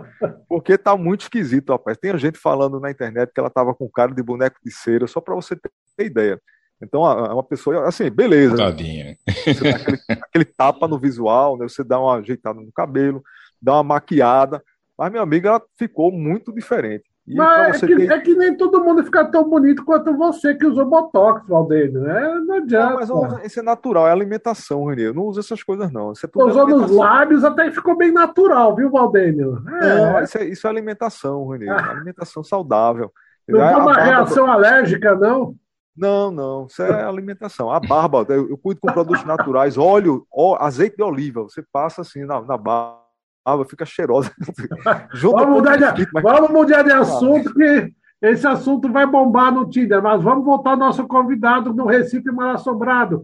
Porque 0.48 0.78
tá 0.78 0.96
muito 0.96 1.22
esquisito, 1.22 1.72
rapaz. 1.72 1.98
Tem 1.98 2.16
gente 2.20 2.38
falando 2.38 2.80
na 2.80 2.92
internet 2.92 3.32
que 3.34 3.40
ela 3.40 3.50
tava 3.50 3.74
com 3.74 3.90
cara 3.90 4.14
de 4.14 4.22
boneco 4.22 4.60
de 4.64 4.72
cera, 4.72 5.08
só 5.08 5.20
para 5.20 5.34
você 5.34 5.56
ter 5.56 6.06
ideia. 6.06 6.40
Então, 6.82 7.02
uma 7.02 7.44
pessoa, 7.44 7.88
assim, 7.88 8.10
beleza. 8.10 8.58
Tadinha. 8.58 9.18
Você 9.46 9.64
dá 9.64 9.76
aquele, 9.76 9.98
aquele 10.10 10.46
tapa 10.46 10.88
no 10.88 11.00
visual, 11.00 11.58
né? 11.58 11.68
Você 11.68 11.84
dá 11.84 12.00
uma 12.00 12.18
ajeitada 12.18 12.60
no 12.60 12.72
cabelo, 12.72 13.24
dá 13.62 13.74
uma 13.74 13.84
maquiada, 13.84 14.62
mas 15.02 15.10
minha 15.10 15.24
amiga 15.24 15.50
ela 15.50 15.62
ficou 15.80 16.12
muito 16.12 16.54
diferente. 16.54 17.06
E 17.28 17.34
Mas 17.34 17.82
é 17.82 17.88
que, 17.88 17.96
tem... 17.96 18.12
é 18.12 18.20
que, 18.20 18.36
nem 18.36 18.56
todo 18.56 18.84
mundo 18.84 19.04
fica 19.04 19.26
tão 19.26 19.50
bonito 19.50 19.84
quanto 19.84 20.16
você 20.16 20.54
que 20.54 20.64
usou 20.64 20.86
Botox, 20.86 21.48
Valdeir, 21.48 21.92
né? 21.92 22.40
Não 22.46 22.56
adianta. 22.58 23.06
Não, 23.08 23.22
mas 23.22 23.46
isso 23.46 23.60
é 23.60 23.64
natural, 23.64 24.08
é 24.08 24.12
alimentação, 24.12 24.86
Renê. 24.86 25.08
Eu 25.08 25.14
não 25.16 25.24
uso 25.24 25.40
essas 25.40 25.64
coisas, 25.64 25.92
não. 25.92 26.12
Isso 26.12 26.24
é 26.24 26.30
tudo 26.30 26.46
Usou 26.46 26.68
nos 26.68 26.92
lábios, 26.92 27.44
até 27.44 27.72
ficou 27.72 27.98
bem 27.98 28.12
natural, 28.12 28.76
viu, 28.76 28.92
Valdênio? 28.92 29.64
É. 29.82 30.24
Isso 30.24 30.38
é, 30.38 30.46
isso 30.46 30.68
é 30.68 30.70
alimentação, 30.70 31.48
Renê. 31.48 31.68
Ah. 31.68 31.90
Alimentação 31.90 32.44
saudável. 32.44 33.12
Não 33.50 33.60
foi 33.60 33.70
uma 33.70 33.86
barba... 33.86 34.02
reação 34.04 34.46
alérgica, 34.46 35.16
não? 35.16 35.56
Não, 35.98 36.30
não, 36.30 36.68
isso 36.68 36.84
é 36.84 37.04
alimentação. 37.04 37.72
A 37.72 37.80
barba, 37.80 38.24
eu, 38.30 38.50
eu 38.52 38.58
cuido 38.58 38.80
com 38.80 38.94
produtos 38.94 39.26
naturais, 39.26 39.80
óleo, 39.80 40.28
ó, 40.32 40.58
azeite 40.64 40.96
de 40.96 41.04
oliva, 41.04 41.42
você 41.42 41.64
passa 41.72 42.02
assim 42.02 42.24
na, 42.24 42.40
na 42.42 42.56
barba 42.56 43.01
água 43.46 43.66
fica 43.66 43.86
cheirosa. 43.86 44.32
vamos, 45.22 45.50
mudar 45.50 45.94
de, 45.94 46.08
mas... 46.14 46.24
vamos 46.24 46.50
mudar 46.50 46.84
de 46.84 46.92
assunto, 46.92 47.54
que 47.54 47.94
esse 48.22 48.46
assunto 48.46 48.92
vai 48.92 49.06
bombar 49.06 49.52
no 49.52 49.68
Tinder, 49.68 50.02
mas 50.02 50.22
vamos 50.22 50.46
voltar 50.46 50.72
ao 50.72 50.78
nosso 50.78 51.08
convidado 51.08 51.74
no 51.74 51.86
Recife 51.86 52.32
Mal 52.32 52.52
Assombrado. 52.52 53.24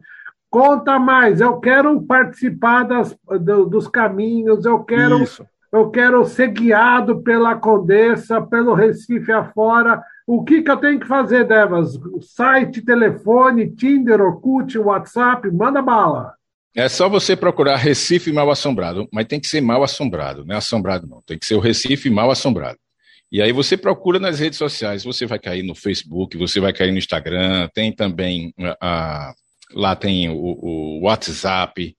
Conta 0.50 0.98
mais, 0.98 1.40
eu 1.40 1.60
quero 1.60 2.02
participar 2.02 2.84
das, 2.84 3.16
do, 3.42 3.66
dos 3.66 3.88
caminhos, 3.88 4.66
eu 4.66 4.84
quero, 4.84 5.24
eu 5.72 5.90
quero 5.92 6.26
ser 6.26 6.48
guiado 6.48 7.22
pela 7.22 7.56
Condessa, 7.56 8.42
pelo 8.42 8.74
Recife 8.74 9.32
afora. 9.32 10.02
O 10.26 10.44
que, 10.44 10.62
que 10.62 10.72
eu 10.72 10.78
tenho 10.78 11.00
que 11.00 11.08
fazer, 11.08 11.46
Devas? 11.46 12.00
Site, 12.22 12.82
telefone, 12.82 13.70
Tinder, 13.70 14.22
Orkut, 14.22 14.78
WhatsApp, 14.80 15.50
manda 15.52 15.82
bala. 15.82 16.37
É 16.78 16.88
só 16.88 17.10
você 17.10 17.36
procurar 17.36 17.76
Recife 17.78 18.32
Mal 18.32 18.52
Assombrado, 18.52 19.10
mas 19.12 19.26
tem 19.26 19.40
que 19.40 19.48
ser 19.48 19.62
mal 19.62 19.84
assombrado, 19.84 20.46
não 20.46 20.54
é 20.54 20.60
assombrado 20.60 21.08
não, 21.08 21.24
tem 21.24 21.36
que 21.36 21.44
ser 21.44 21.56
o 21.56 21.60
Recife 21.60 22.08
Mal 22.08 22.30
Assombrado. 22.30 22.78
E 23.32 23.42
aí 23.42 23.52
você 23.52 23.76
procura 23.76 24.20
nas 24.20 24.38
redes 24.38 24.60
sociais, 24.60 25.04
você 25.04 25.26
vai 25.26 25.40
cair 25.40 25.64
no 25.64 25.74
Facebook, 25.74 26.38
você 26.38 26.60
vai 26.60 26.72
cair 26.72 26.92
no 26.92 27.00
Instagram, 27.00 27.68
tem 27.74 27.92
também 27.92 28.54
a, 28.80 29.34
lá 29.74 29.96
tem 29.96 30.30
o, 30.30 30.36
o, 30.36 31.02
WhatsApp, 31.02 31.98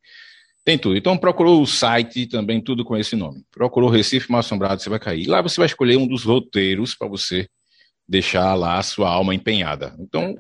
tem 0.64 0.79
tudo. 0.79 0.97
Então 0.97 1.19
procurou 1.19 1.61
o 1.61 1.67
site 1.67 2.29
também, 2.29 2.61
tudo 2.61 2.85
com 2.85 2.97
esse 2.97 3.17
nome. 3.17 3.43
Procurou 3.51 3.91
Recife 3.91 4.31
Mal 4.31 4.38
Assombrado, 4.38 4.81
você 4.81 4.88
vai 4.88 5.01
cair. 5.01 5.27
Lá 5.27 5.43
você 5.43 5.57
vai 5.57 5.67
escolher 5.67 5.97
um 5.97 6.07
dos 6.07 6.23
roteiros 6.23 6.94
para 6.94 7.09
você 7.09 7.48
deixar 8.09 8.55
lá 8.55 8.79
a 8.79 8.83
sua 8.85 9.11
alma 9.11 9.35
empenhada. 9.35 9.96
Então 9.98 10.37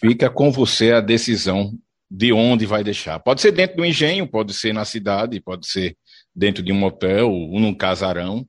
fica 0.00 0.28
com 0.28 0.50
você 0.50 0.90
a 0.90 1.00
decisão 1.00 1.72
de 2.10 2.32
onde 2.32 2.66
vai 2.66 2.84
deixar. 2.84 3.18
Pode 3.18 3.40
ser 3.40 3.52
dentro 3.52 3.76
do 3.76 3.84
engenho, 3.84 4.26
pode 4.28 4.54
ser 4.54 4.72
na 4.72 4.84
cidade, 4.84 5.40
pode 5.40 5.66
ser 5.66 5.96
dentro 6.34 6.62
de 6.62 6.72
um 6.72 6.84
hotel 6.84 7.30
ou 7.30 7.58
num 7.58 7.74
casarão. 7.74 8.44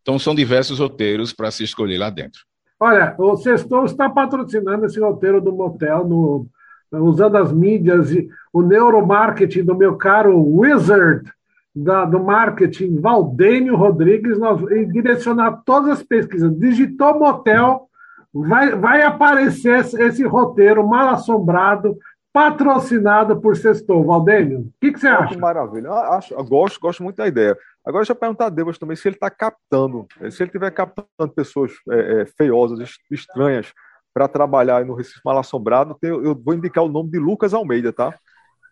Então 0.00 0.18
são 0.18 0.34
diversos 0.34 0.78
roteiros 0.78 1.32
para 1.32 1.50
se 1.50 1.62
escolher 1.62 1.98
lá 1.98 2.10
dentro. 2.10 2.40
Olha, 2.80 3.14
o 3.18 3.36
Sextou 3.36 3.84
está 3.84 4.10
patrocinando 4.10 4.86
esse 4.86 4.98
roteiro 4.98 5.40
do 5.40 5.52
motel, 5.52 6.06
no, 6.06 6.48
usando 6.92 7.36
as 7.36 7.52
mídias 7.52 8.10
e 8.10 8.28
o 8.52 8.60
neuromarketing 8.60 9.62
do 9.62 9.76
meu 9.76 9.96
caro 9.96 10.42
Wizard 10.42 11.30
da, 11.74 12.04
do 12.04 12.22
marketing, 12.22 13.00
Valdênio 13.00 13.76
Rodrigues, 13.76 14.38
nós, 14.38 14.60
e 14.70 14.84
direcionar 14.86 15.62
todas 15.64 15.90
as 15.90 16.02
pesquisas. 16.02 16.54
Digitou 16.58 17.18
motel, 17.18 17.88
vai, 18.32 18.74
vai 18.76 19.02
aparecer 19.02 19.80
esse, 19.80 20.02
esse 20.02 20.24
roteiro 20.24 20.86
mal 20.86 21.10
assombrado 21.10 21.96
patrocinada 22.32 23.36
por 23.36 23.56
Sextou. 23.56 24.04
Valdênio, 24.04 24.60
o 24.60 24.72
que, 24.80 24.92
que 24.92 24.98
você 24.98 25.08
acha? 25.08 25.34
Que 25.34 25.40
maravilha. 25.40 25.88
Eu 25.88 25.94
acho, 25.94 26.34
eu 26.34 26.44
gosto, 26.44 26.80
gosto 26.80 27.02
muito 27.02 27.16
da 27.16 27.28
ideia. 27.28 27.56
Agora, 27.84 28.02
deixa 28.02 28.12
eu 28.12 28.16
perguntar 28.16 28.46
a 28.46 28.50
Deus 28.50 28.78
também 28.78 28.96
se 28.96 29.08
ele 29.08 29.16
está 29.16 29.28
captando, 29.28 30.06
se 30.30 30.42
ele 30.42 30.48
estiver 30.48 30.70
captando 30.70 31.32
pessoas 31.34 31.72
é, 31.90 32.22
é, 32.22 32.26
feiosas, 32.26 32.96
estranhas, 33.10 33.72
para 34.14 34.28
trabalhar 34.28 34.84
no 34.84 34.94
Recife 34.94 35.20
Mal 35.24 35.38
Assombrado, 35.38 35.96
eu 36.02 36.34
vou 36.34 36.54
indicar 36.54 36.84
o 36.84 36.88
nome 36.88 37.10
de 37.10 37.18
Lucas 37.18 37.54
Almeida, 37.54 37.92
tá? 37.92 38.14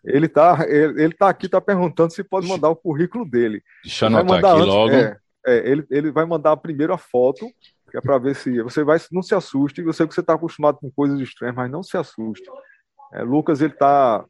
Ele 0.03 0.27
está 0.27 0.65
ele, 0.67 1.03
ele 1.03 1.13
tá 1.13 1.29
aqui, 1.29 1.45
está 1.45 1.59
perguntando 1.59 2.13
se 2.13 2.23
pode 2.23 2.47
mandar 2.47 2.69
o 2.69 2.75
currículo 2.75 3.27
dele. 3.27 3.61
Deixa 3.83 4.05
eu 4.05 4.17
anotar 4.17 4.37
aqui 4.37 4.47
antes, 4.47 4.67
logo. 4.67 4.93
É, 4.93 5.17
é, 5.45 5.69
ele, 5.69 5.85
ele 5.89 6.11
vai 6.11 6.25
mandar 6.25 6.57
primeiro 6.57 6.93
a 6.93 6.97
foto, 6.97 7.47
que 7.89 7.97
é 7.97 8.01
para 8.01 8.17
ver 8.17 8.35
se 8.35 8.61
você 8.61 8.83
vai, 8.83 8.99
não 9.11 9.21
se 9.21 9.35
assuste. 9.35 9.81
Eu 9.81 9.93
sei 9.93 10.07
que 10.07 10.13
você 10.13 10.21
está 10.21 10.33
acostumado 10.33 10.77
com 10.77 10.91
coisas 10.91 11.19
estranhas, 11.19 11.55
mas 11.55 11.69
não 11.69 11.83
se 11.83 11.97
assuste. 11.97 12.49
É, 13.13 13.23
Lucas, 13.23 13.61
ele 13.61 13.73
tá, 13.73 14.23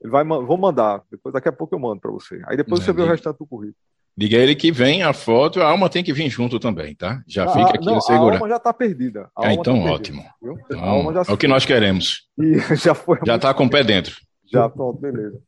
ele 0.00 0.10
vai, 0.10 0.24
vou 0.24 0.56
mandar. 0.56 1.02
Depois 1.10 1.32
daqui 1.32 1.48
a 1.48 1.52
pouco 1.52 1.74
eu 1.74 1.78
mando 1.78 2.00
para 2.00 2.10
você. 2.10 2.42
Aí 2.46 2.56
depois 2.56 2.82
você 2.82 2.92
vê 2.92 3.02
o 3.02 3.06
restante 3.06 3.38
do 3.38 3.46
currículo. 3.46 3.76
Diga 4.16 4.36
ele 4.36 4.56
que 4.56 4.72
vem 4.72 5.04
a 5.04 5.12
foto, 5.12 5.62
a 5.62 5.68
alma 5.68 5.88
tem 5.88 6.02
que 6.02 6.12
vir 6.12 6.28
junto 6.28 6.58
também, 6.58 6.92
tá? 6.92 7.22
Já 7.24 7.44
ah, 7.44 7.48
fica 7.50 7.70
aqui 7.76 7.86
não, 7.86 8.00
segura. 8.00 8.34
A 8.34 8.38
alma 8.38 8.48
já 8.48 8.56
está 8.56 8.72
perdida. 8.72 9.30
Ah, 9.36 9.52
então 9.52 9.80
tá 9.80 9.92
ótimo. 9.92 10.24
Então, 10.42 11.12
é 11.28 11.32
o 11.32 11.36
que 11.36 11.46
nós 11.46 11.64
queremos. 11.64 12.26
E 12.38 12.58
já 12.76 12.94
foi. 12.94 13.18
Já 13.24 13.36
está 13.36 13.54
com 13.54 13.66
o 13.66 13.70
pé 13.70 13.84
dentro. 13.84 14.16
Já, 14.52 14.68
pronto, 14.68 15.00
beleza. 15.00 15.38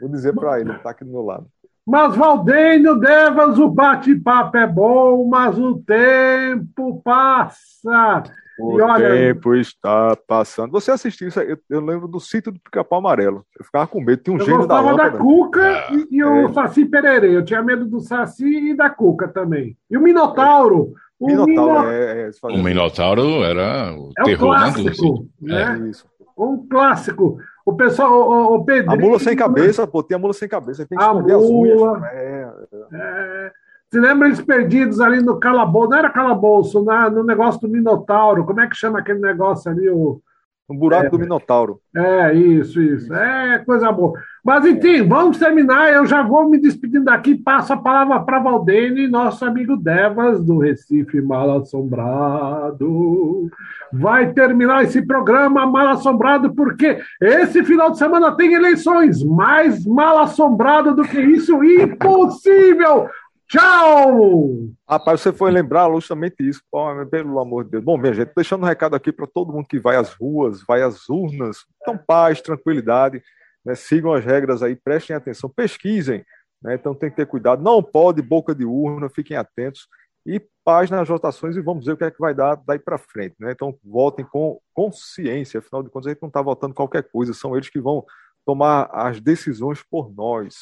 Vou 0.00 0.08
dizer 0.08 0.32
para 0.32 0.60
ele, 0.60 0.70
ele 0.70 0.76
está 0.76 0.90
aqui 0.90 1.04
do 1.04 1.10
meu 1.10 1.22
lado. 1.22 1.46
Mas, 1.86 2.16
Valdênio 2.16 2.98
Devas, 2.98 3.58
o 3.58 3.68
bate-papo 3.68 4.56
é 4.56 4.66
bom, 4.66 5.26
mas 5.26 5.58
o 5.58 5.78
tempo 5.80 7.00
passa. 7.02 8.22
O 8.58 8.80
olha, 8.80 9.10
tempo 9.10 9.54
está 9.54 10.16
passando. 10.28 10.70
Você 10.70 10.90
assistiu 10.90 11.28
isso? 11.28 11.40
Eu, 11.40 11.58
eu 11.68 11.80
lembro 11.80 12.06
do 12.06 12.20
sítio 12.20 12.52
do 12.52 12.60
Pica-Pau 12.60 13.00
Amarelo. 13.00 13.44
Eu 13.58 13.64
ficava 13.64 13.86
com 13.86 14.00
medo. 14.00 14.22
Tinha 14.22 14.36
um 14.36 14.40
gênio 14.40 14.66
da 14.66 14.80
lâmpada. 14.80 15.10
da 15.10 15.18
Cuca 15.18 15.60
ah, 15.60 15.92
e, 15.92 16.18
e 16.18 16.20
é. 16.20 16.26
o 16.26 16.52
Saci 16.52 16.84
Pererê. 16.84 17.36
Eu 17.36 17.44
tinha 17.44 17.62
medo 17.62 17.84
do 17.84 18.00
Saci 18.00 18.70
e 18.70 18.76
da 18.76 18.88
Cuca 18.88 19.26
também. 19.26 19.76
E 19.90 19.96
o 19.96 20.00
Minotauro. 20.00 20.92
O 21.18 21.26
Minotauro, 21.26 21.88
é, 21.90 22.28
é, 22.28 22.30
o 22.42 22.62
Minotauro 22.62 23.44
era 23.44 23.94
o 23.96 24.10
é 24.18 24.24
terror, 24.24 24.48
um 24.48 24.50
clássico, 24.50 25.28
né? 25.40 25.78
né? 25.78 25.90
Um 26.36 26.68
clássico. 26.68 27.38
O 27.64 27.72
pessoal, 27.74 28.12
o, 28.12 28.54
o 28.56 28.64
Pedrinho... 28.64 28.92
A 28.92 28.96
mula 28.96 29.18
sem 29.18 29.34
cabeça, 29.34 29.86
pô, 29.86 30.02
tem 30.02 30.16
a 30.16 30.18
mula 30.18 30.34
sem 30.34 30.48
cabeça, 30.48 30.84
tem 30.84 30.98
que 30.98 31.02
a 31.02 31.06
esconder 31.06 31.36
mula, 31.36 31.44
as 31.44 31.50
unhas. 31.50 32.04
É, 32.12 32.52
é. 32.92 33.52
Você 33.94 34.00
lembra 34.00 34.26
eles 34.26 34.40
perdidos 34.40 35.00
ali 35.00 35.22
no 35.22 35.38
calabouço? 35.38 35.90
Não 35.90 35.98
era 35.98 36.10
calabouço, 36.10 36.84
na, 36.84 37.08
no 37.08 37.22
negócio 37.22 37.60
do 37.60 37.68
Minotauro. 37.68 38.44
Como 38.44 38.60
é 38.60 38.66
que 38.66 38.74
chama 38.74 38.98
aquele 38.98 39.20
negócio 39.20 39.70
ali? 39.70 39.88
O, 39.88 40.20
um 40.68 40.76
buraco 40.76 41.06
é, 41.06 41.10
do 41.10 41.18
Minotauro. 41.20 41.78
É, 41.94 42.34
isso, 42.34 42.82
isso. 42.82 43.14
É 43.14 43.60
coisa 43.60 43.92
boa. 43.92 44.18
Mas, 44.42 44.64
enfim, 44.66 45.06
vamos 45.06 45.38
terminar. 45.38 45.92
Eu 45.92 46.06
já 46.06 46.24
vou 46.24 46.50
me 46.50 46.58
despedindo 46.58 47.04
daqui. 47.04 47.36
Passo 47.36 47.72
a 47.72 47.76
palavra 47.76 48.18
para 48.18 48.40
Valdene, 48.40 49.06
nosso 49.06 49.44
amigo 49.44 49.76
Devas, 49.76 50.44
do 50.44 50.58
Recife 50.58 51.20
Mal 51.20 51.58
Assombrado. 51.58 53.48
Vai 53.92 54.32
terminar 54.32 54.82
esse 54.82 55.02
programa 55.02 55.64
mal 55.68 55.86
assombrado, 55.90 56.52
porque 56.52 56.98
esse 57.20 57.62
final 57.62 57.92
de 57.92 57.98
semana 57.98 58.32
tem 58.32 58.54
eleições. 58.54 59.22
Mais 59.22 59.86
mal 59.86 60.18
assombrado 60.18 60.96
do 60.96 61.04
que 61.04 61.20
isso, 61.20 61.62
impossível! 61.62 63.08
Tchau! 63.48 64.70
Rapaz, 64.88 65.20
você 65.20 65.32
foi 65.32 65.50
lembrar 65.50 65.90
justamente 65.92 66.36
isso, 66.40 66.62
pelo 67.10 67.38
amor 67.38 67.64
de 67.64 67.72
Deus. 67.72 67.84
Bom, 67.84 67.98
minha 67.98 68.14
gente, 68.14 68.32
deixando 68.34 68.62
um 68.62 68.66
recado 68.66 68.96
aqui 68.96 69.12
para 69.12 69.26
todo 69.26 69.52
mundo 69.52 69.66
que 69.68 69.78
vai 69.78 69.96
às 69.96 70.12
ruas, 70.14 70.62
vai 70.66 70.82
às 70.82 71.08
urnas. 71.08 71.58
Então, 71.80 71.98
paz, 71.98 72.40
tranquilidade, 72.40 73.22
né? 73.64 73.74
sigam 73.74 74.12
as 74.12 74.24
regras 74.24 74.62
aí, 74.62 74.74
prestem 74.74 75.14
atenção, 75.14 75.50
pesquisem, 75.50 76.24
né? 76.62 76.74
então 76.74 76.94
tem 76.94 77.10
que 77.10 77.16
ter 77.16 77.26
cuidado. 77.26 77.62
Não 77.62 77.82
pode 77.82 78.22
boca 78.22 78.54
de 78.54 78.64
urna, 78.64 79.08
fiquem 79.08 79.36
atentos. 79.36 79.86
E 80.26 80.40
paz 80.64 80.88
nas 80.88 81.06
votações 81.06 81.54
e 81.54 81.60
vamos 81.60 81.84
ver 81.84 81.92
o 81.92 81.96
que 81.98 82.04
é 82.04 82.10
que 82.10 82.18
vai 82.18 82.34
dar 82.34 82.56
daí 82.66 82.78
para 82.78 82.96
frente. 82.96 83.36
Né? 83.38 83.52
Então, 83.52 83.78
votem 83.84 84.24
com 84.24 84.58
consciência, 84.72 85.58
afinal 85.58 85.82
de 85.82 85.90
contas, 85.90 86.06
a 86.06 86.10
gente 86.10 86.22
não 86.22 86.28
está 86.28 86.40
votando 86.40 86.74
qualquer 86.74 87.02
coisa, 87.02 87.34
são 87.34 87.54
eles 87.54 87.68
que 87.68 87.78
vão 87.78 88.04
tomar 88.46 88.88
as 88.90 89.20
decisões 89.20 89.82
por 89.82 90.10
nós. 90.14 90.54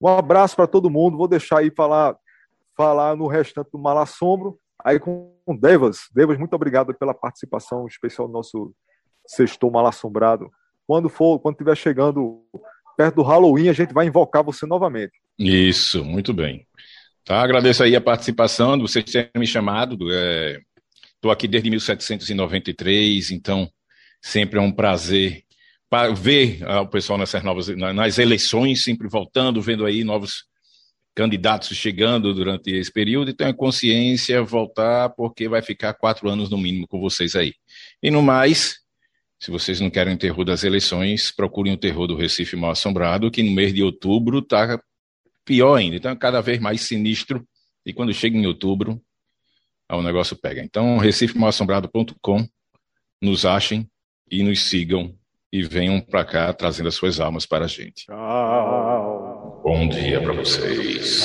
Um 0.00 0.08
abraço 0.08 0.56
para 0.56 0.66
todo 0.66 0.90
mundo. 0.90 1.16
Vou 1.16 1.28
deixar 1.28 1.60
aí 1.60 1.70
falar, 1.70 2.16
falar 2.76 3.16
no 3.16 3.26
restante 3.26 3.70
do 3.72 3.78
Malassombro. 3.78 4.58
Aí 4.84 4.98
com 4.98 5.32
Devas. 5.58 6.08
Devas, 6.14 6.38
muito 6.38 6.54
obrigado 6.54 6.94
pela 6.94 7.14
participação 7.14 7.86
especial 7.86 8.28
no 8.28 8.34
nosso 8.34 8.74
Sextou 9.26 9.70
Malassombrado. 9.70 10.50
Quando 10.86 11.08
for, 11.08 11.40
quando 11.40 11.54
estiver 11.54 11.76
chegando 11.76 12.42
perto 12.96 13.16
do 13.16 13.22
Halloween, 13.22 13.68
a 13.68 13.72
gente 13.72 13.92
vai 13.92 14.06
invocar 14.06 14.44
você 14.44 14.66
novamente. 14.66 15.12
Isso, 15.38 16.04
muito 16.04 16.32
bem. 16.32 16.66
Tá, 17.24 17.42
agradeço 17.42 17.82
aí 17.82 17.96
a 17.96 18.00
participação, 18.00 18.78
vocês 18.78 19.04
terem 19.04 19.30
me 19.36 19.46
chamado. 19.46 19.94
Estou 21.14 21.30
é, 21.30 21.32
aqui 21.32 21.48
desde 21.48 21.68
1793, 21.68 23.32
então 23.32 23.68
sempre 24.22 24.58
é 24.58 24.62
um 24.62 24.70
prazer 24.70 25.42
para 25.88 26.12
ver 26.12 26.62
uh, 26.62 26.80
o 26.80 26.88
pessoal 26.88 27.18
nessas 27.18 27.42
novas 27.42 27.68
nas 27.68 28.18
eleições, 28.18 28.82
sempre 28.82 29.08
voltando, 29.08 29.62
vendo 29.62 29.84
aí 29.86 30.02
novos 30.04 30.44
candidatos 31.14 31.74
chegando 31.74 32.34
durante 32.34 32.70
esse 32.70 32.92
período, 32.92 33.30
e 33.30 33.34
tenha 33.34 33.54
consciência, 33.54 34.42
voltar, 34.42 35.08
porque 35.10 35.48
vai 35.48 35.62
ficar 35.62 35.94
quatro 35.94 36.28
anos 36.28 36.50
no 36.50 36.58
mínimo 36.58 36.86
com 36.86 37.00
vocês 37.00 37.34
aí. 37.34 37.54
E 38.02 38.10
no 38.10 38.20
mais, 38.20 38.80
se 39.40 39.50
vocês 39.50 39.80
não 39.80 39.88
querem 39.88 40.14
o 40.14 40.18
terror 40.18 40.44
das 40.44 40.62
eleições, 40.62 41.30
procurem 41.30 41.72
o 41.72 41.78
terror 41.78 42.06
do 42.06 42.16
Recife 42.16 42.54
Mal 42.54 42.72
Assombrado, 42.72 43.30
que 43.30 43.42
no 43.42 43.50
mês 43.50 43.72
de 43.72 43.82
outubro 43.82 44.40
está 44.40 44.78
pior 45.42 45.76
ainda, 45.76 45.96
então 45.96 46.10
é 46.10 46.16
cada 46.16 46.42
vez 46.42 46.60
mais 46.60 46.82
sinistro, 46.82 47.46
e 47.84 47.94
quando 47.94 48.12
chega 48.12 48.36
em 48.36 48.46
outubro, 48.46 49.00
o 49.88 50.02
negócio 50.02 50.36
pega. 50.36 50.62
Então, 50.62 50.98
recifemalassombrado.com, 50.98 52.46
nos 53.22 53.46
achem 53.46 53.88
e 54.30 54.42
nos 54.42 54.64
sigam 54.64 55.16
e 55.56 55.62
venham 55.62 56.00
para 56.00 56.24
cá 56.24 56.52
trazendo 56.52 56.88
as 56.88 56.94
suas 56.94 57.18
almas 57.18 57.46
para 57.46 57.64
a 57.64 57.68
gente. 57.68 58.06
Bom 59.62 59.88
dia 59.88 60.20
para 60.20 60.34
vocês. 60.34 61.24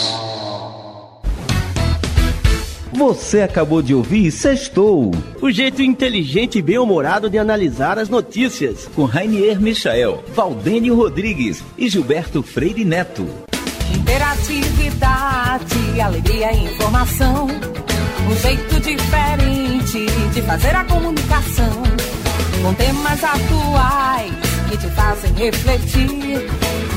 Você 2.93 3.41
acabou 3.41 3.81
de 3.81 3.95
ouvir 3.95 4.31
Sextou, 4.31 5.11
o 5.41 5.49
jeito 5.49 5.81
inteligente 5.81 6.59
e 6.59 6.61
bem-humorado 6.61 7.29
de 7.29 7.37
analisar 7.37 7.97
as 7.97 8.09
notícias, 8.09 8.85
com 8.87 9.05
Rainier 9.05 9.61
Michael, 9.61 10.23
Valdênio 10.33 10.95
Rodrigues 10.95 11.63
e 11.77 11.89
Gilberto 11.89 12.43
Freire 12.43 12.85
Neto. 12.85 13.25
Interatividade, 13.95 16.01
alegria 16.01 16.51
e 16.53 16.65
informação, 16.65 17.47
um 17.47 18.35
jeito 18.35 18.79
diferente 18.81 20.05
de 20.33 20.41
fazer 20.41 20.75
a 20.75 20.83
comunicação 20.83 22.20
com 22.61 22.73
temas 22.75 23.23
atuais 23.23 24.31
que 24.69 24.77
te 24.77 24.87
fazem 24.91 25.33
refletir. 25.33 26.47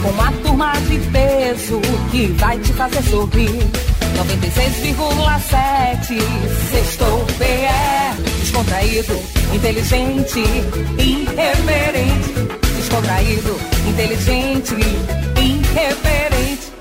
Com 0.03 0.11
uma 0.11 0.31
turma 0.43 0.73
de 0.89 0.99
peso 1.11 1.81
que 2.11 2.27
vai 2.39 2.59
te 2.59 2.75
fazer 2.75 3.03
sorrir. 3.03 3.67
96,7 4.15 6.21
Sextou 6.71 7.27
PE 7.37 8.15
Descontraído, 8.41 9.21
inteligente, 9.53 10.41
irreverente 10.99 12.33
Descontraído, 12.77 13.59
inteligente, 13.89 14.77
irreverente 15.37 16.74